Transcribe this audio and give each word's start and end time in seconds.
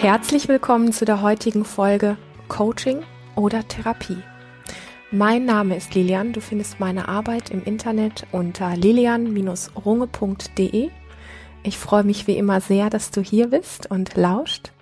Herzlich 0.00 0.48
willkommen 0.48 0.92
zu 0.94 1.04
der 1.04 1.20
heutigen 1.20 1.66
Folge 1.66 2.16
Coaching 2.48 3.02
oder 3.36 3.68
Therapie. 3.68 4.22
Mein 5.10 5.44
Name 5.44 5.76
ist 5.76 5.94
Lilian. 5.94 6.32
Du 6.32 6.40
findest 6.40 6.80
meine 6.80 7.06
Arbeit 7.06 7.50
im 7.50 7.62
Internet 7.62 8.26
unter 8.32 8.74
lilian-runge.de. 8.76 10.88
Ich 11.64 11.76
freue 11.76 12.04
mich 12.04 12.26
wie 12.26 12.38
immer 12.38 12.62
sehr, 12.62 12.88
dass 12.88 13.10
du 13.10 13.20
hier 13.20 13.48
bist 13.48 13.90
und 13.90 14.16
lauscht. 14.16 14.72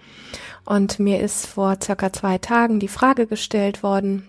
Und 0.65 1.01
mir 1.01 1.21
ist 1.21 1.49
vor 1.49 1.79
circa 1.83 2.13
zwei 2.13 2.39
Tagen 2.39 2.79
die 2.79 2.87
Frage 2.87 3.27
gestellt 3.27 3.83
worden, 3.83 4.29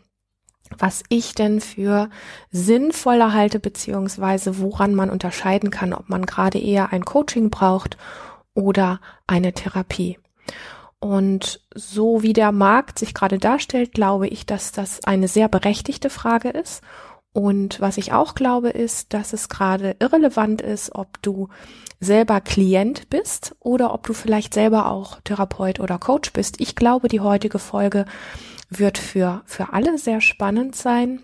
was 0.75 1.03
ich 1.09 1.35
denn 1.35 1.61
für 1.61 2.09
sinnvoller 2.49 3.31
halte, 3.31 3.59
beziehungsweise 3.59 4.57
woran 4.57 4.95
man 4.95 5.11
unterscheiden 5.11 5.69
kann, 5.69 5.93
ob 5.93 6.09
man 6.09 6.25
gerade 6.25 6.57
eher 6.57 6.91
ein 6.91 7.05
Coaching 7.05 7.51
braucht 7.51 7.95
oder 8.55 8.99
eine 9.27 9.53
Therapie. 9.53 10.17
Und 10.99 11.61
so 11.73 12.23
wie 12.23 12.33
der 12.33 12.51
Markt 12.51 12.99
sich 12.99 13.13
gerade 13.13 13.37
darstellt, 13.37 13.93
glaube 13.93 14.27
ich, 14.27 14.45
dass 14.45 14.71
das 14.71 15.03
eine 15.05 15.27
sehr 15.27 15.47
berechtigte 15.47 16.09
Frage 16.09 16.49
ist. 16.49 16.81
Und 17.31 17.79
was 17.79 17.97
ich 17.97 18.11
auch 18.11 18.35
glaube, 18.35 18.69
ist, 18.69 19.13
dass 19.13 19.33
es 19.33 19.49
gerade 19.49 19.95
irrelevant 19.99 20.61
ist, 20.61 20.93
ob 20.95 21.21
du 21.21 21.47
selber 21.99 22.41
Klient 22.41 23.09
bist 23.09 23.55
oder 23.59 23.93
ob 23.93 24.07
du 24.07 24.13
vielleicht 24.13 24.53
selber 24.53 24.89
auch 24.89 25.21
Therapeut 25.21 25.79
oder 25.79 25.99
Coach 25.99 26.33
bist. 26.33 26.59
Ich 26.59 26.75
glaube, 26.75 27.07
die 27.07 27.19
heutige 27.19 27.59
Folge 27.59 28.05
wird 28.69 28.97
für, 28.97 29.41
für 29.45 29.73
alle 29.73 29.97
sehr 29.97 30.21
spannend 30.21 30.75
sein. 30.75 31.23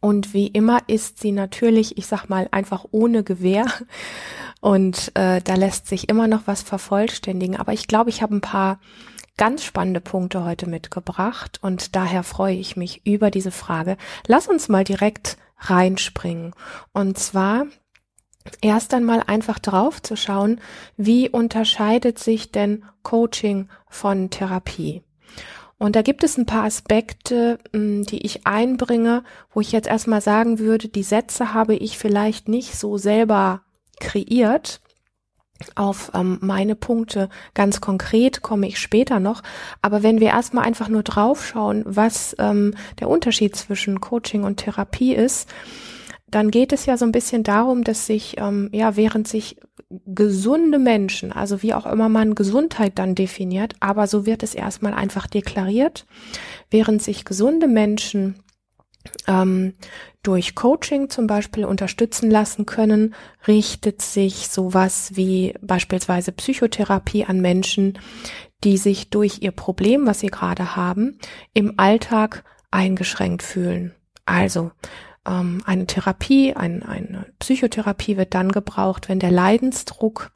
Und 0.00 0.34
wie 0.34 0.46
immer 0.46 0.80
ist 0.86 1.18
sie 1.20 1.32
natürlich, 1.32 1.98
ich 1.98 2.06
sag 2.06 2.28
mal, 2.28 2.48
einfach 2.50 2.84
ohne 2.90 3.24
Gewehr. 3.24 3.66
Und 4.60 5.12
äh, 5.14 5.40
da 5.40 5.54
lässt 5.54 5.86
sich 5.86 6.08
immer 6.08 6.26
noch 6.26 6.42
was 6.46 6.62
vervollständigen. 6.62 7.56
Aber 7.56 7.72
ich 7.72 7.86
glaube, 7.86 8.10
ich 8.10 8.22
habe 8.22 8.36
ein 8.36 8.40
paar 8.40 8.80
ganz 9.36 9.64
spannende 9.64 10.00
Punkte 10.00 10.44
heute 10.44 10.68
mitgebracht 10.68 11.60
und 11.62 11.94
daher 11.94 12.24
freue 12.24 12.56
ich 12.56 12.76
mich 12.76 13.06
über 13.06 13.30
diese 13.30 13.52
Frage. 13.52 13.96
Lass 14.26 14.48
uns 14.48 14.68
mal 14.68 14.84
direkt 14.84 15.38
reinspringen. 15.58 16.54
Und 16.92 17.18
zwar 17.18 17.66
erst 18.60 18.94
einmal 18.94 19.22
einfach 19.26 19.58
drauf 19.58 20.02
zu 20.02 20.16
schauen, 20.16 20.60
wie 20.96 21.28
unterscheidet 21.28 22.18
sich 22.18 22.52
denn 22.52 22.84
Coaching 23.02 23.68
von 23.88 24.30
Therapie? 24.30 25.02
Und 25.78 25.94
da 25.94 26.02
gibt 26.02 26.24
es 26.24 26.36
ein 26.36 26.46
paar 26.46 26.64
Aspekte, 26.64 27.60
hm, 27.72 28.04
die 28.04 28.26
ich 28.26 28.46
einbringe, 28.46 29.22
wo 29.52 29.60
ich 29.60 29.70
jetzt 29.70 29.86
erstmal 29.86 30.20
sagen 30.20 30.58
würde, 30.58 30.88
die 30.88 31.04
Sätze 31.04 31.54
habe 31.54 31.76
ich 31.76 31.96
vielleicht 31.96 32.48
nicht 32.48 32.74
so 32.74 32.98
selber 32.98 33.62
kreiert. 34.00 34.80
Auf 35.74 36.12
ähm, 36.14 36.38
meine 36.40 36.76
Punkte 36.76 37.28
ganz 37.54 37.80
konkret 37.80 38.42
komme 38.42 38.68
ich 38.68 38.78
später 38.78 39.18
noch. 39.18 39.42
Aber 39.82 40.04
wenn 40.04 40.20
wir 40.20 40.28
erstmal 40.28 40.64
einfach 40.64 40.88
nur 40.88 41.02
draufschauen, 41.02 41.82
was 41.84 42.36
ähm, 42.38 42.74
der 43.00 43.08
Unterschied 43.08 43.56
zwischen 43.56 44.00
Coaching 44.00 44.44
und 44.44 44.58
Therapie 44.58 45.14
ist, 45.14 45.48
dann 46.30 46.50
geht 46.50 46.72
es 46.72 46.86
ja 46.86 46.96
so 46.96 47.04
ein 47.04 47.12
bisschen 47.12 47.42
darum, 47.42 47.84
dass 47.84 48.06
sich, 48.06 48.36
ähm, 48.38 48.68
ja, 48.72 48.96
während 48.96 49.26
sich 49.26 49.56
gesunde 49.90 50.78
Menschen, 50.78 51.32
also 51.32 51.62
wie 51.62 51.72
auch 51.72 51.86
immer 51.86 52.08
man 52.08 52.34
Gesundheit 52.34 52.98
dann 52.98 53.14
definiert, 53.14 53.74
aber 53.80 54.06
so 54.06 54.26
wird 54.26 54.42
es 54.42 54.54
erstmal 54.54 54.92
einfach 54.92 55.26
deklariert, 55.26 56.06
während 56.70 57.02
sich 57.02 57.24
gesunde 57.24 57.68
Menschen 57.68 58.36
ähm, 59.26 59.74
durch 60.22 60.54
Coaching 60.54 61.10
zum 61.10 61.26
Beispiel 61.26 61.64
unterstützen 61.64 62.30
lassen 62.30 62.66
können, 62.66 63.14
richtet 63.46 64.02
sich 64.02 64.48
sowas 64.48 65.12
wie 65.14 65.54
beispielsweise 65.60 66.32
Psychotherapie 66.32 67.24
an 67.24 67.40
Menschen, 67.40 67.98
die 68.64 68.76
sich 68.76 69.10
durch 69.10 69.40
ihr 69.40 69.52
Problem, 69.52 70.06
was 70.06 70.20
sie 70.20 70.26
gerade 70.28 70.76
haben, 70.76 71.18
im 71.54 71.74
Alltag 71.78 72.44
eingeschränkt 72.70 73.42
fühlen. 73.42 73.94
Also 74.26 74.72
ähm, 75.26 75.62
eine 75.64 75.86
Therapie, 75.86 76.54
ein, 76.54 76.82
eine 76.82 77.26
Psychotherapie 77.38 78.16
wird 78.16 78.34
dann 78.34 78.50
gebraucht, 78.52 79.08
wenn 79.08 79.20
der 79.20 79.30
Leidensdruck 79.30 80.32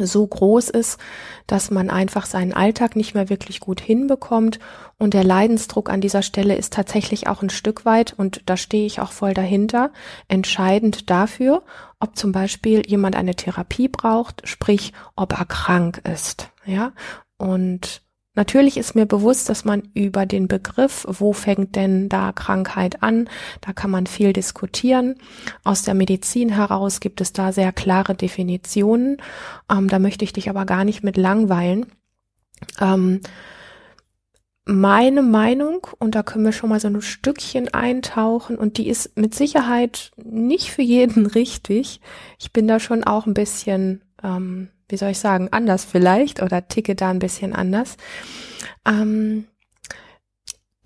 so 0.00 0.26
groß 0.26 0.70
ist, 0.70 0.98
dass 1.46 1.70
man 1.70 1.90
einfach 1.90 2.26
seinen 2.26 2.52
Alltag 2.52 2.96
nicht 2.96 3.14
mehr 3.14 3.28
wirklich 3.28 3.60
gut 3.60 3.80
hinbekommt. 3.80 4.58
Und 4.98 5.14
der 5.14 5.24
Leidensdruck 5.24 5.90
an 5.90 6.00
dieser 6.00 6.22
Stelle 6.22 6.56
ist 6.56 6.72
tatsächlich 6.72 7.26
auch 7.26 7.42
ein 7.42 7.50
Stück 7.50 7.84
weit, 7.84 8.14
und 8.16 8.42
da 8.46 8.56
stehe 8.56 8.86
ich 8.86 9.00
auch 9.00 9.12
voll 9.12 9.34
dahinter, 9.34 9.90
entscheidend 10.28 11.10
dafür, 11.10 11.62
ob 12.00 12.16
zum 12.16 12.32
Beispiel 12.32 12.82
jemand 12.86 13.16
eine 13.16 13.34
Therapie 13.34 13.88
braucht, 13.88 14.46
sprich, 14.48 14.92
ob 15.16 15.38
er 15.38 15.46
krank 15.46 16.02
ist. 16.04 16.50
Ja, 16.66 16.92
und 17.36 18.03
Natürlich 18.34 18.76
ist 18.76 18.94
mir 18.94 19.06
bewusst, 19.06 19.48
dass 19.48 19.64
man 19.64 19.82
über 19.94 20.26
den 20.26 20.48
Begriff, 20.48 21.06
wo 21.08 21.32
fängt 21.32 21.76
denn 21.76 22.08
da 22.08 22.32
Krankheit 22.32 23.02
an, 23.02 23.28
da 23.60 23.72
kann 23.72 23.90
man 23.90 24.06
viel 24.06 24.32
diskutieren. 24.32 25.16
Aus 25.62 25.82
der 25.82 25.94
Medizin 25.94 26.48
heraus 26.48 27.00
gibt 27.00 27.20
es 27.20 27.32
da 27.32 27.52
sehr 27.52 27.72
klare 27.72 28.14
Definitionen. 28.14 29.18
Ähm, 29.70 29.88
da 29.88 29.98
möchte 30.00 30.24
ich 30.24 30.32
dich 30.32 30.50
aber 30.50 30.64
gar 30.64 30.84
nicht 30.84 31.04
mit 31.04 31.16
langweilen. 31.16 31.86
Ähm, 32.80 33.20
meine 34.66 35.22
Meinung, 35.22 35.86
und 35.98 36.14
da 36.14 36.22
können 36.22 36.44
wir 36.44 36.52
schon 36.52 36.70
mal 36.70 36.80
so 36.80 36.88
ein 36.88 37.02
Stückchen 37.02 37.72
eintauchen, 37.72 38.56
und 38.56 38.78
die 38.78 38.88
ist 38.88 39.16
mit 39.16 39.34
Sicherheit 39.34 40.10
nicht 40.16 40.70
für 40.70 40.82
jeden 40.82 41.26
richtig. 41.34 42.00
Ich 42.40 42.52
bin 42.52 42.66
da 42.66 42.80
schon 42.80 43.04
auch 43.04 43.26
ein 43.26 43.34
bisschen 43.34 44.02
ähm, 44.22 44.70
wie 44.88 44.96
soll 44.96 45.10
ich 45.10 45.18
sagen, 45.18 45.48
anders 45.50 45.84
vielleicht 45.84 46.42
oder 46.42 46.68
ticke 46.68 46.94
da 46.94 47.10
ein 47.10 47.18
bisschen 47.18 47.54
anders. 47.54 47.96
Ähm, 48.86 49.46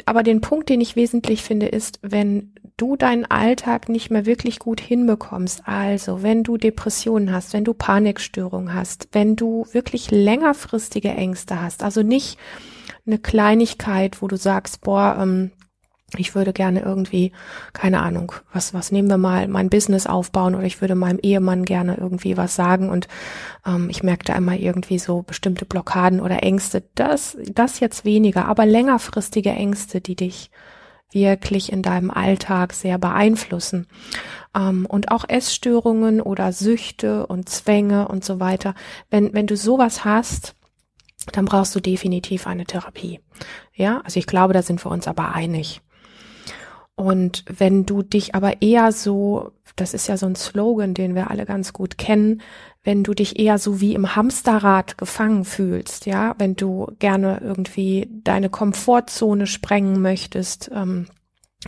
aber 0.08 0.22
den 0.22 0.40
Punkt, 0.40 0.70
den 0.70 0.80
ich 0.80 0.96
wesentlich 0.96 1.42
finde, 1.42 1.66
ist, 1.66 1.98
wenn 2.02 2.54
du 2.78 2.96
deinen 2.96 3.26
Alltag 3.26 3.90
nicht 3.90 4.10
mehr 4.10 4.24
wirklich 4.24 4.58
gut 4.58 4.80
hinbekommst, 4.80 5.62
also 5.66 6.22
wenn 6.22 6.44
du 6.44 6.56
Depressionen 6.56 7.30
hast, 7.30 7.52
wenn 7.52 7.64
du 7.64 7.74
Panikstörungen 7.74 8.72
hast, 8.72 9.08
wenn 9.12 9.36
du 9.36 9.66
wirklich 9.72 10.10
längerfristige 10.10 11.10
Ängste 11.10 11.60
hast, 11.60 11.82
also 11.82 12.02
nicht 12.02 12.38
eine 13.06 13.18
Kleinigkeit, 13.18 14.22
wo 14.22 14.28
du 14.28 14.36
sagst, 14.36 14.80
boah, 14.80 15.18
ähm, 15.20 15.50
ich 16.16 16.34
würde 16.34 16.54
gerne 16.54 16.80
irgendwie, 16.80 17.32
keine 17.74 18.00
Ahnung, 18.00 18.32
was, 18.52 18.72
was 18.72 18.90
nehmen 18.90 19.08
wir 19.08 19.18
mal, 19.18 19.46
mein 19.46 19.68
Business 19.68 20.06
aufbauen 20.06 20.54
oder 20.54 20.64
ich 20.64 20.80
würde 20.80 20.94
meinem 20.94 21.18
Ehemann 21.18 21.64
gerne 21.64 21.96
irgendwie 22.00 22.36
was 22.38 22.56
sagen 22.56 22.88
und 22.88 23.08
ähm, 23.66 23.90
ich 23.90 24.02
merke 24.02 24.24
da 24.24 24.34
immer 24.34 24.54
irgendwie 24.54 24.98
so 24.98 25.22
bestimmte 25.22 25.66
Blockaden 25.66 26.20
oder 26.20 26.42
Ängste. 26.42 26.84
Das, 26.94 27.36
das 27.52 27.80
jetzt 27.80 28.06
weniger, 28.06 28.46
aber 28.46 28.64
längerfristige 28.64 29.50
Ängste, 29.50 30.00
die 30.00 30.16
dich 30.16 30.50
wirklich 31.12 31.72
in 31.72 31.82
deinem 31.82 32.10
Alltag 32.10 32.72
sehr 32.72 32.98
beeinflussen. 32.98 33.86
Ähm, 34.56 34.86
und 34.86 35.10
auch 35.10 35.24
Essstörungen 35.28 36.20
oder 36.20 36.52
Süchte 36.52 37.26
und 37.26 37.48
Zwänge 37.48 38.08
und 38.08 38.24
so 38.24 38.40
weiter. 38.40 38.74
Wenn, 39.10 39.34
wenn 39.34 39.46
du 39.46 39.56
sowas 39.56 40.04
hast, 40.04 40.54
dann 41.32 41.44
brauchst 41.44 41.74
du 41.74 41.80
definitiv 41.80 42.46
eine 42.46 42.64
Therapie. 42.64 43.20
Ja, 43.74 44.00
also 44.04 44.18
ich 44.18 44.26
glaube, 44.26 44.54
da 44.54 44.62
sind 44.62 44.84
wir 44.84 44.90
uns 44.90 45.06
aber 45.06 45.34
einig. 45.34 45.82
Und 46.98 47.44
wenn 47.46 47.86
du 47.86 48.02
dich 48.02 48.34
aber 48.34 48.60
eher 48.60 48.90
so, 48.90 49.52
das 49.76 49.94
ist 49.94 50.08
ja 50.08 50.16
so 50.16 50.26
ein 50.26 50.34
Slogan, 50.34 50.94
den 50.94 51.14
wir 51.14 51.30
alle 51.30 51.46
ganz 51.46 51.72
gut 51.72 51.96
kennen, 51.96 52.42
wenn 52.82 53.04
du 53.04 53.14
dich 53.14 53.38
eher 53.38 53.58
so 53.58 53.80
wie 53.80 53.94
im 53.94 54.16
Hamsterrad 54.16 54.98
gefangen 54.98 55.44
fühlst, 55.44 56.06
ja, 56.06 56.34
wenn 56.38 56.56
du 56.56 56.90
gerne 56.98 57.38
irgendwie 57.40 58.08
deine 58.24 58.50
Komfortzone 58.50 59.46
sprengen 59.46 60.02
möchtest 60.02 60.72
ähm, 60.74 61.06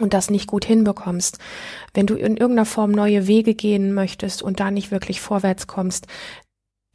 und 0.00 0.14
das 0.14 0.30
nicht 0.30 0.48
gut 0.48 0.64
hinbekommst, 0.64 1.38
wenn 1.94 2.08
du 2.08 2.16
in 2.16 2.36
irgendeiner 2.36 2.66
Form 2.66 2.90
neue 2.90 3.28
Wege 3.28 3.54
gehen 3.54 3.94
möchtest 3.94 4.42
und 4.42 4.58
da 4.58 4.72
nicht 4.72 4.90
wirklich 4.90 5.20
vorwärts 5.20 5.68
kommst, 5.68 6.08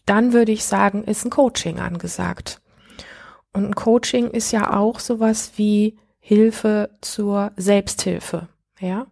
dann 0.05 0.33
würde 0.33 0.51
ich 0.51 0.65
sagen, 0.65 1.05
ist 1.05 1.23
ein 1.23 1.31
Coaching 1.31 1.79
angesagt. 1.79 2.61
Und 3.53 3.63
ein 3.67 3.75
Coaching 3.75 4.27
ist 4.27 4.51
ja 4.51 4.75
auch 4.75 4.99
sowas 4.99 5.53
wie 5.55 5.95
Hilfe 6.27 6.89
zur 7.01 7.51
Selbsthilfe. 7.55 8.47
Ja. 8.79 9.05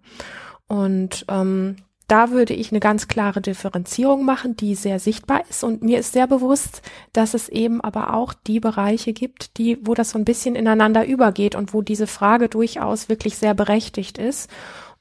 Und 0.67 1.25
ähm, 1.27 1.75
da 2.07 2.31
würde 2.31 2.55
ich 2.55 2.71
eine 2.71 2.79
ganz 2.79 3.07
klare 3.07 3.39
Differenzierung 3.39 4.25
machen, 4.25 4.57
die 4.57 4.73
sehr 4.73 4.97
sichtbar 4.97 5.43
ist. 5.47 5.63
Und 5.63 5.83
mir 5.83 5.99
ist 5.99 6.13
sehr 6.13 6.25
bewusst, 6.25 6.81
dass 7.13 7.35
es 7.35 7.49
eben 7.49 7.81
aber 7.81 8.15
auch 8.15 8.33
die 8.33 8.59
Bereiche 8.59 9.13
gibt, 9.13 9.59
die, 9.59 9.77
wo 9.85 9.93
das 9.93 10.09
so 10.09 10.17
ein 10.17 10.25
bisschen 10.25 10.55
ineinander 10.55 11.05
übergeht 11.05 11.53
und 11.53 11.71
wo 11.75 11.83
diese 11.83 12.07
Frage 12.07 12.49
durchaus 12.49 13.09
wirklich 13.09 13.37
sehr 13.37 13.53
berechtigt 13.53 14.17
ist. 14.17 14.49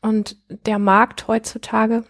Und 0.03 0.37
der 0.67 0.79
Markt 0.79 1.29
heutzutage 1.29 2.05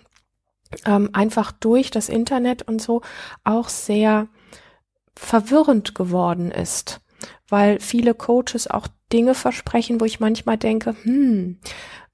ähm, 0.84 1.10
einfach 1.12 1.52
durch 1.52 1.93
das 1.93 2.08
Internet 2.08 2.62
und 2.62 2.82
so 2.82 3.02
auch 3.44 3.69
sehr 3.69 4.26
verwirrend 5.14 5.94
geworden 5.94 6.50
ist. 6.50 7.01
Weil 7.48 7.80
viele 7.80 8.14
Coaches 8.14 8.69
auch 8.69 8.88
Dinge 9.12 9.34
versprechen, 9.34 10.00
wo 10.00 10.04
ich 10.04 10.20
manchmal 10.20 10.56
denke, 10.56 10.96
hm, 11.02 11.58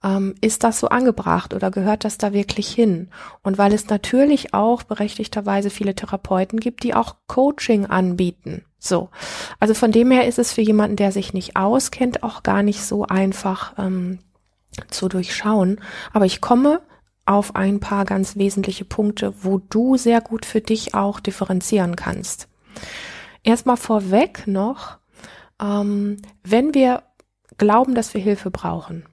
ähm, 0.02 0.34
ist 0.40 0.64
das 0.64 0.80
so 0.80 0.88
angebracht 0.88 1.54
oder 1.54 1.70
gehört 1.70 2.04
das 2.04 2.18
da 2.18 2.32
wirklich 2.32 2.68
hin? 2.68 3.10
Und 3.42 3.58
weil 3.58 3.72
es 3.72 3.88
natürlich 3.88 4.54
auch 4.54 4.82
berechtigterweise 4.82 5.70
viele 5.70 5.94
Therapeuten 5.94 6.60
gibt, 6.60 6.82
die 6.82 6.94
auch 6.94 7.16
Coaching 7.26 7.86
anbieten. 7.86 8.64
So. 8.78 9.10
Also 9.58 9.74
von 9.74 9.92
dem 9.92 10.10
her 10.10 10.26
ist 10.26 10.38
es 10.38 10.52
für 10.52 10.60
jemanden, 10.60 10.96
der 10.96 11.12
sich 11.12 11.32
nicht 11.32 11.56
auskennt, 11.56 12.22
auch 12.22 12.42
gar 12.42 12.62
nicht 12.62 12.82
so 12.84 13.04
einfach 13.04 13.74
ähm, 13.78 14.20
zu 14.88 15.08
durchschauen. 15.08 15.80
Aber 16.12 16.26
ich 16.26 16.40
komme 16.40 16.80
auf 17.26 17.56
ein 17.56 17.80
paar 17.80 18.04
ganz 18.04 18.36
wesentliche 18.36 18.84
Punkte, 18.84 19.34
wo 19.42 19.58
du 19.58 19.96
sehr 19.96 20.20
gut 20.20 20.46
für 20.46 20.60
dich 20.60 20.94
auch 20.94 21.20
differenzieren 21.20 21.96
kannst. 21.96 22.48
Erstmal 23.42 23.76
vorweg 23.76 24.46
noch, 24.46 24.97
ähm, 25.60 26.18
wenn 26.42 26.74
wir 26.74 27.02
glauben, 27.56 27.94
dass 27.94 28.14
wir 28.14 28.20
Hilfe 28.20 28.50
brauchen, 28.50 29.04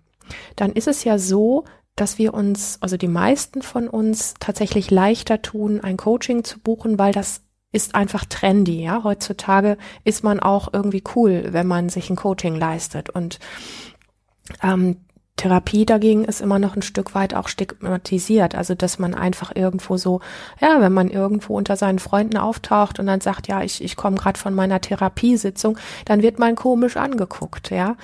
dann 0.55 0.71
ist 0.73 0.87
es 0.87 1.03
ja 1.03 1.17
so, 1.17 1.65
dass 1.95 2.17
wir 2.17 2.33
uns, 2.33 2.77
also 2.81 2.97
die 2.97 3.07
meisten 3.07 3.61
von 3.61 3.87
uns 3.87 4.33
tatsächlich 4.39 4.91
leichter 4.91 5.41
tun, 5.41 5.79
ein 5.81 5.97
Coaching 5.97 6.43
zu 6.43 6.59
buchen, 6.59 6.99
weil 6.99 7.13
das 7.13 7.41
ist 7.71 7.95
einfach 7.95 8.25
trendy, 8.25 8.83
ja. 8.83 9.03
Heutzutage 9.03 9.77
ist 10.03 10.23
man 10.23 10.39
auch 10.39 10.69
irgendwie 10.73 11.03
cool, 11.15 11.49
wenn 11.51 11.67
man 11.67 11.89
sich 11.89 12.09
ein 12.09 12.15
Coaching 12.15 12.55
leistet. 12.55 13.09
Und 13.09 13.39
ähm, 14.61 15.04
Therapie 15.37 15.85
dagegen 15.85 16.23
ist 16.23 16.39
immer 16.39 16.59
noch 16.59 16.77
ein 16.77 16.81
Stück 16.81 17.13
weit 17.13 17.33
auch 17.33 17.49
stigmatisiert. 17.49 18.55
Also, 18.55 18.73
dass 18.73 18.99
man 18.99 19.13
einfach 19.13 19.53
irgendwo 19.53 19.97
so, 19.97 20.21
ja, 20.61 20.79
wenn 20.79 20.93
man 20.93 21.09
irgendwo 21.09 21.57
unter 21.57 21.75
seinen 21.75 21.99
Freunden 21.99 22.37
auftaucht 22.37 22.99
und 22.99 23.07
dann 23.07 23.19
sagt, 23.19 23.47
ja, 23.47 23.61
ich, 23.61 23.83
ich 23.83 23.97
komme 23.97 24.15
gerade 24.15 24.39
von 24.39 24.53
meiner 24.53 24.79
Therapiesitzung, 24.79 25.77
dann 26.05 26.21
wird 26.21 26.39
man 26.39 26.55
komisch 26.55 26.95
angeguckt, 26.95 27.69
ja. 27.69 27.97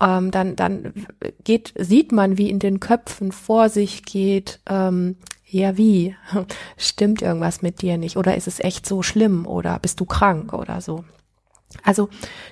Ähm, 0.00 0.30
dann, 0.30 0.56
dann 0.56 1.06
geht, 1.42 1.72
sieht 1.78 2.12
man, 2.12 2.36
wie 2.36 2.50
in 2.50 2.58
den 2.58 2.80
Köpfen 2.80 3.32
vor 3.32 3.70
sich 3.70 4.04
geht, 4.04 4.60
ähm, 4.68 5.16
ja, 5.46 5.76
wie? 5.78 6.16
Stimmt 6.76 7.22
irgendwas 7.22 7.62
mit 7.62 7.80
dir 7.80 7.96
nicht? 7.96 8.16
Oder 8.18 8.36
ist 8.36 8.48
es 8.48 8.60
echt 8.60 8.86
so 8.86 9.02
schlimm? 9.02 9.46
Oder 9.46 9.78
bist 9.78 10.00
du 10.00 10.04
krank 10.04 10.52
oder 10.52 10.80
so? 10.80 11.04
Also 11.82 12.08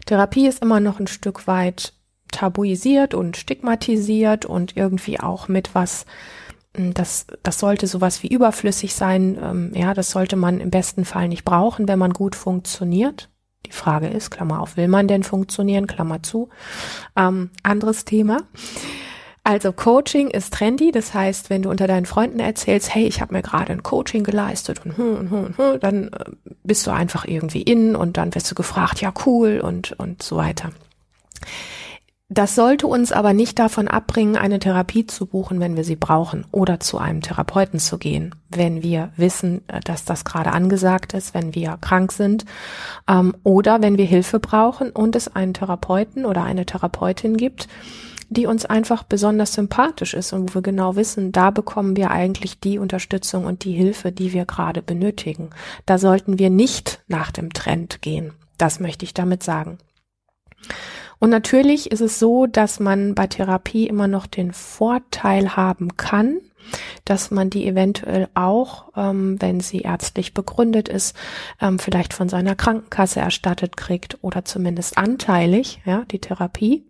Therapie 0.07 0.47
ist 0.47 0.63
immer 0.63 0.81
noch 0.81 1.01
ein 1.01 1.07
Stück 1.07 1.47
weit 1.47 1.93
tabuisiert 2.33 3.15
und 3.15 3.37
stigmatisiert 3.37 4.45
und 4.45 4.77
irgendwie 4.77 5.21
auch 5.21 5.49
mit 5.49 5.75
was, 5.75 6.07
hm, 6.77 6.95
das, 6.95 7.27
das 7.43 7.59
sollte 7.59 7.87
sowas 7.87 8.23
wie 8.23 8.29
überflüssig 8.29 8.95
sein. 8.95 9.39
Ähm, 9.41 9.73
ja, 9.75 9.95
das 9.95 10.11
sollte 10.11 10.37
man 10.37 10.61
im 10.61 10.71
besten 10.71 11.05
Fall 11.05 11.29
nicht 11.29 11.45
brauchen, 11.45 11.89
wenn 11.89 11.99
man 11.99 12.13
gut 12.13 12.35
funktioniert. 12.35 13.29
Die 13.67 13.73
Frage 13.73 14.09
ist, 14.09 14.31
Klammer 14.31 14.61
auf, 14.61 14.77
will 14.77 14.89
man 14.89 15.07
denn 15.07 15.23
funktionieren, 15.23 15.87
Klammer 15.87 16.23
zu. 16.23 16.49
Ähm, 17.17 17.51
anderes 17.63 18.05
Thema. 18.05 18.39
Also 19.45 19.73
Coaching 19.73 20.29
ist 20.29 20.55
trendy, 20.55 20.93
das 20.93 21.15
heißt, 21.15 21.51
wenn 21.51 21.63
du 21.63 21.71
unter 21.71 21.89
deinen 21.89 22.07
Freunden 22.07 22.39
erzählst, 22.39 22.95
hey, 22.95 23.07
ich 23.07 23.21
habe 23.21 23.35
mir 23.35 23.43
gerade 23.43 23.73
ein 23.73 23.83
Coaching 23.83 24.23
geleistet 24.23 24.85
und, 24.85 24.97
hm, 24.97 25.31
hm, 25.31 25.55
hm, 25.57 25.81
dann 25.81 26.09
äh, 26.09 26.25
bist 26.63 26.87
du 26.87 26.93
einfach 26.93 27.25
irgendwie 27.27 27.63
in 27.63 27.97
und 27.97 28.17
dann 28.17 28.35
wirst 28.37 28.51
du 28.51 28.55
gefragt, 28.55 29.01
ja 29.01 29.13
cool 29.27 29.61
und 29.61 29.93
und 29.99 30.23
so 30.23 30.37
weiter. 30.37 30.71
Das 32.33 32.55
sollte 32.55 32.87
uns 32.87 33.13
aber 33.13 33.35
nicht 33.35 33.59
davon 33.59 33.89
abbringen, 33.89 34.37
eine 34.39 34.59
Therapie 34.59 35.07
zu 35.07 35.27
buchen, 35.27 35.61
wenn 35.61 35.77
wir 35.77 35.85
sie 35.85 35.97
brauchen 35.97 36.47
oder 36.51 36.81
zu 36.81 36.97
einem 36.97 37.21
Therapeuten 37.21 37.79
zu 37.79 37.99
gehen, 37.99 38.35
wenn 38.49 38.83
wir 38.83 39.13
wissen, 39.19 39.61
äh, 39.69 39.81
dass 39.81 40.07
das 40.07 40.25
gerade 40.25 40.53
angesagt 40.53 41.13
ist, 41.13 41.35
wenn 41.35 41.55
wir 41.55 41.77
krank 41.83 42.11
sind 42.11 42.47
ähm, 43.07 43.37
oder 43.43 43.83
wenn 43.83 43.99
wir 43.99 44.07
Hilfe 44.07 44.41
brauchen 44.41 44.93
und 44.93 45.15
es 45.15 45.29
einen 45.29 45.53
Therapeuten 45.53 46.25
oder 46.25 46.43
eine 46.43 46.65
Therapeutin 46.65 47.37
gibt, 47.37 47.69
die 48.31 48.47
uns 48.47 48.65
einfach 48.65 49.03
besonders 49.03 49.53
sympathisch 49.53 50.15
ist 50.15 50.33
und 50.33 50.51
wo 50.51 50.55
wir 50.55 50.63
genau 50.63 50.97
wissen, 50.97 51.33
da 51.33 51.51
bekommen 51.51 51.97
wir 51.97 52.13
eigentlich 52.13 52.61
die 52.61 52.79
Unterstützung 52.79 53.45
und 53.45 53.65
die 53.65 53.73
Hilfe, 53.73 54.11
die 54.11 54.33
wir 54.33 54.47
gerade 54.47 54.81
benötigen. 54.81 55.51
Da 55.85 55.99
sollten 55.99 56.39
wir 56.39 56.49
nicht 56.49 57.03
nach 57.09 57.31
dem 57.31 57.53
Trend 57.53 58.01
gehen. 58.01 58.33
Das 58.57 58.81
möchte 58.81 59.05
ich 59.05 59.13
damit 59.13 59.43
sagen. 59.43 59.77
Und 61.23 61.31
natürlich 61.31 61.93
ist 61.93 62.01
es 62.01 62.19
so, 62.19 62.47
dass 62.47 62.81
man 62.81 63.15
bei 63.15 63.29
Therapie 63.29 63.87
immer 63.87 64.09
noch 64.09 64.27
den 64.27 64.53
Vorteil 64.53 65.55
haben 65.55 65.97
kann, 65.97 66.41
dass 67.05 67.31
man 67.31 67.49
die 67.49 67.65
eventuell 67.65 68.27
auch, 68.35 68.87
ähm, 68.97 69.41
wenn 69.41 69.61
sie 69.61 69.83
ärztlich 69.83 70.35
begründet 70.35 70.89
ist, 70.89 71.15
ähm, 71.61 71.79
vielleicht 71.79 72.13
von 72.13 72.29
seiner 72.29 72.57
Krankenkasse 72.57 73.21
erstattet 73.21 73.77
kriegt 73.77 74.19
oder 74.23 74.45
zumindest 74.45 74.99
anteilig, 74.99 75.81
ja, 75.85 76.05
die 76.11 76.19
Therapie. 76.19 76.85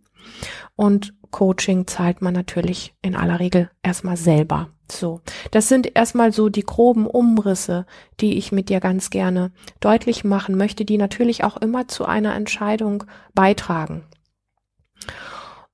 Und 0.76 1.12
Coaching 1.30 1.86
zahlt 1.86 2.22
man 2.22 2.32
natürlich 2.32 2.94
in 3.02 3.16
aller 3.16 3.38
Regel 3.38 3.70
erstmal 3.82 4.16
selber. 4.16 4.70
So, 4.90 5.20
das 5.50 5.68
sind 5.68 5.94
erstmal 5.94 6.32
so 6.32 6.48
die 6.48 6.64
groben 6.64 7.06
Umrisse, 7.06 7.84
die 8.20 8.38
ich 8.38 8.50
mit 8.50 8.70
dir 8.70 8.80
ganz 8.80 9.10
gerne 9.10 9.52
deutlich 9.80 10.24
machen 10.24 10.56
möchte, 10.56 10.86
die 10.86 10.96
natürlich 10.96 11.44
auch 11.44 11.58
immer 11.58 11.86
zu 11.86 12.06
einer 12.06 12.34
Entscheidung 12.34 13.04
beitragen. 13.34 14.04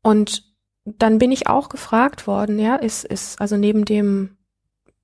Und 0.02 0.44
dann 0.84 1.18
bin 1.18 1.32
ich 1.32 1.48
auch 1.48 1.68
gefragt 1.68 2.26
worden, 2.26 2.58
ja, 2.58 2.76
ist, 2.76 3.04
ist, 3.04 3.40
also 3.40 3.56
neben 3.56 3.84
dem, 3.84 4.36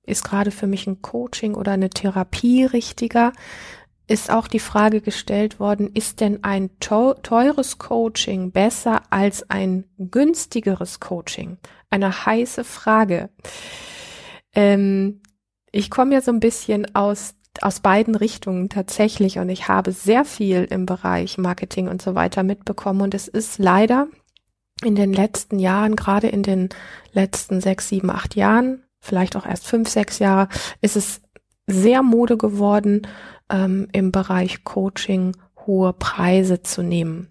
ist 0.03 0.23
gerade 0.23 0.51
für 0.51 0.67
mich 0.67 0.87
ein 0.87 1.01
Coaching 1.01 1.55
oder 1.55 1.73
eine 1.73 1.89
Therapie 1.89 2.65
richtiger, 2.65 3.33
ist 4.07 4.29
auch 4.29 4.47
die 4.47 4.59
Frage 4.59 5.01
gestellt 5.01 5.59
worden, 5.59 5.89
ist 5.93 6.21
denn 6.21 6.43
ein 6.43 6.69
teures 6.79 7.79
Coaching 7.79 8.51
besser 8.51 9.01
als 9.09 9.49
ein 9.49 9.85
günstigeres 9.97 10.99
Coaching? 10.99 11.57
Eine 11.89 12.25
heiße 12.25 12.63
Frage. 12.63 13.29
Ähm, 14.53 15.21
ich 15.71 15.89
komme 15.89 16.13
ja 16.13 16.21
so 16.21 16.31
ein 16.31 16.39
bisschen 16.39 16.93
aus 16.95 17.35
aus 17.63 17.79
beiden 17.79 18.15
Richtungen 18.15 18.69
tatsächlich 18.69 19.39
und 19.39 19.49
ich 19.49 19.67
habe 19.67 19.91
sehr 19.91 20.25
viel 20.25 20.65
im 20.65 20.85
Bereich 20.85 21.37
Marketing 21.37 21.87
und 21.87 22.01
so 22.01 22.15
weiter 22.15 22.43
mitbekommen 22.43 23.01
und 23.01 23.13
es 23.13 23.27
ist 23.27 23.59
leider 23.59 24.07
in 24.83 24.95
den 24.95 25.13
letzten 25.13 25.59
Jahren, 25.59 25.95
gerade 25.95 26.27
in 26.27 26.43
den 26.43 26.69
letzten 27.13 27.61
sechs, 27.61 27.89
sieben, 27.89 28.09
acht 28.09 28.35
Jahren, 28.35 28.83
vielleicht 28.99 29.35
auch 29.35 29.45
erst 29.45 29.67
fünf, 29.67 29.89
sechs 29.89 30.19
Jahre, 30.19 30.49
ist 30.81 30.95
es 30.95 31.21
sehr 31.67 32.03
Mode 32.03 32.37
geworden, 32.37 33.07
ähm, 33.49 33.87
im 33.93 34.11
Bereich 34.11 34.63
Coaching 34.63 35.35
hohe 35.65 35.93
Preise 35.93 36.61
zu 36.61 36.83
nehmen. 36.83 37.29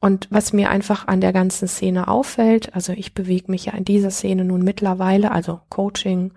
Und 0.00 0.26
was 0.30 0.52
mir 0.52 0.70
einfach 0.70 1.06
an 1.06 1.20
der 1.20 1.32
ganzen 1.32 1.68
Szene 1.68 2.08
auffällt, 2.08 2.74
also 2.74 2.92
ich 2.92 3.14
bewege 3.14 3.50
mich 3.50 3.66
ja 3.66 3.74
in 3.74 3.84
dieser 3.84 4.10
Szene 4.10 4.44
nun 4.44 4.62
mittlerweile, 4.62 5.30
also 5.30 5.60
Coaching, 5.68 6.32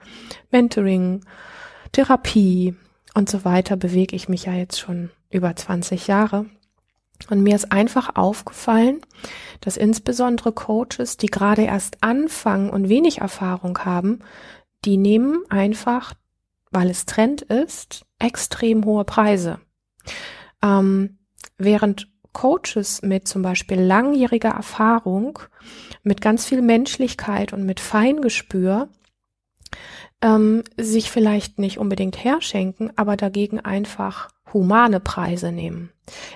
Mentoring, 0.51 1.21
Therapie 1.91 2.75
und 3.15 3.29
so 3.29 3.45
weiter, 3.45 3.77
bewege 3.77 4.15
ich 4.15 4.29
mich 4.29 4.45
ja 4.45 4.53
jetzt 4.53 4.79
schon 4.79 5.09
über 5.31 5.55
20 5.55 6.07
Jahre. 6.07 6.45
Und 7.29 7.41
mir 7.41 7.55
ist 7.55 7.71
einfach 7.71 8.15
aufgefallen, 8.15 9.01
dass 9.61 9.77
insbesondere 9.77 10.51
Coaches, 10.51 11.17
die 11.17 11.27
gerade 11.27 11.63
erst 11.63 12.03
anfangen 12.03 12.69
und 12.69 12.89
wenig 12.89 13.19
Erfahrung 13.19 13.79
haben, 13.79 14.19
die 14.83 14.97
nehmen 14.97 15.43
einfach, 15.49 16.13
weil 16.71 16.89
es 16.89 17.05
Trend 17.05 17.41
ist, 17.41 18.05
extrem 18.19 18.83
hohe 18.83 19.05
Preise. 19.05 19.59
Ähm, 20.61 21.19
während 21.57 22.09
Coaches 22.33 23.01
mit 23.01 23.29
zum 23.29 23.41
Beispiel 23.41 23.79
langjähriger 23.79 24.49
Erfahrung, 24.49 25.39
mit 26.03 26.19
ganz 26.19 26.45
viel 26.45 26.61
Menschlichkeit 26.61 27.53
und 27.53 27.65
mit 27.65 27.79
Feingespür 27.79 28.89
ähm, 30.25 30.63
sich 30.75 31.11
vielleicht 31.11 31.59
nicht 31.59 31.77
unbedingt 31.77 32.21
herschenken, 32.21 32.91
aber 32.95 33.15
dagegen 33.15 33.59
einfach 33.59 34.29
humane 34.51 34.99
Preise 34.99 35.51
nehmen. 35.51 35.91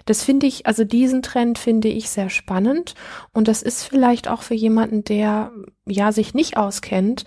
Das 0.05 0.23
finde 0.23 0.45
ich, 0.45 0.67
also 0.67 0.83
diesen 0.83 1.23
Trend 1.23 1.57
finde 1.57 1.87
ich 1.87 2.09
sehr 2.09 2.29
spannend 2.29 2.93
und 3.33 3.47
das 3.47 3.63
ist 3.63 3.83
vielleicht 3.83 4.27
auch 4.27 4.43
für 4.43 4.53
jemanden, 4.53 5.03
der 5.03 5.51
ja 5.87 6.11
sich 6.11 6.35
nicht 6.35 6.55
auskennt, 6.55 7.25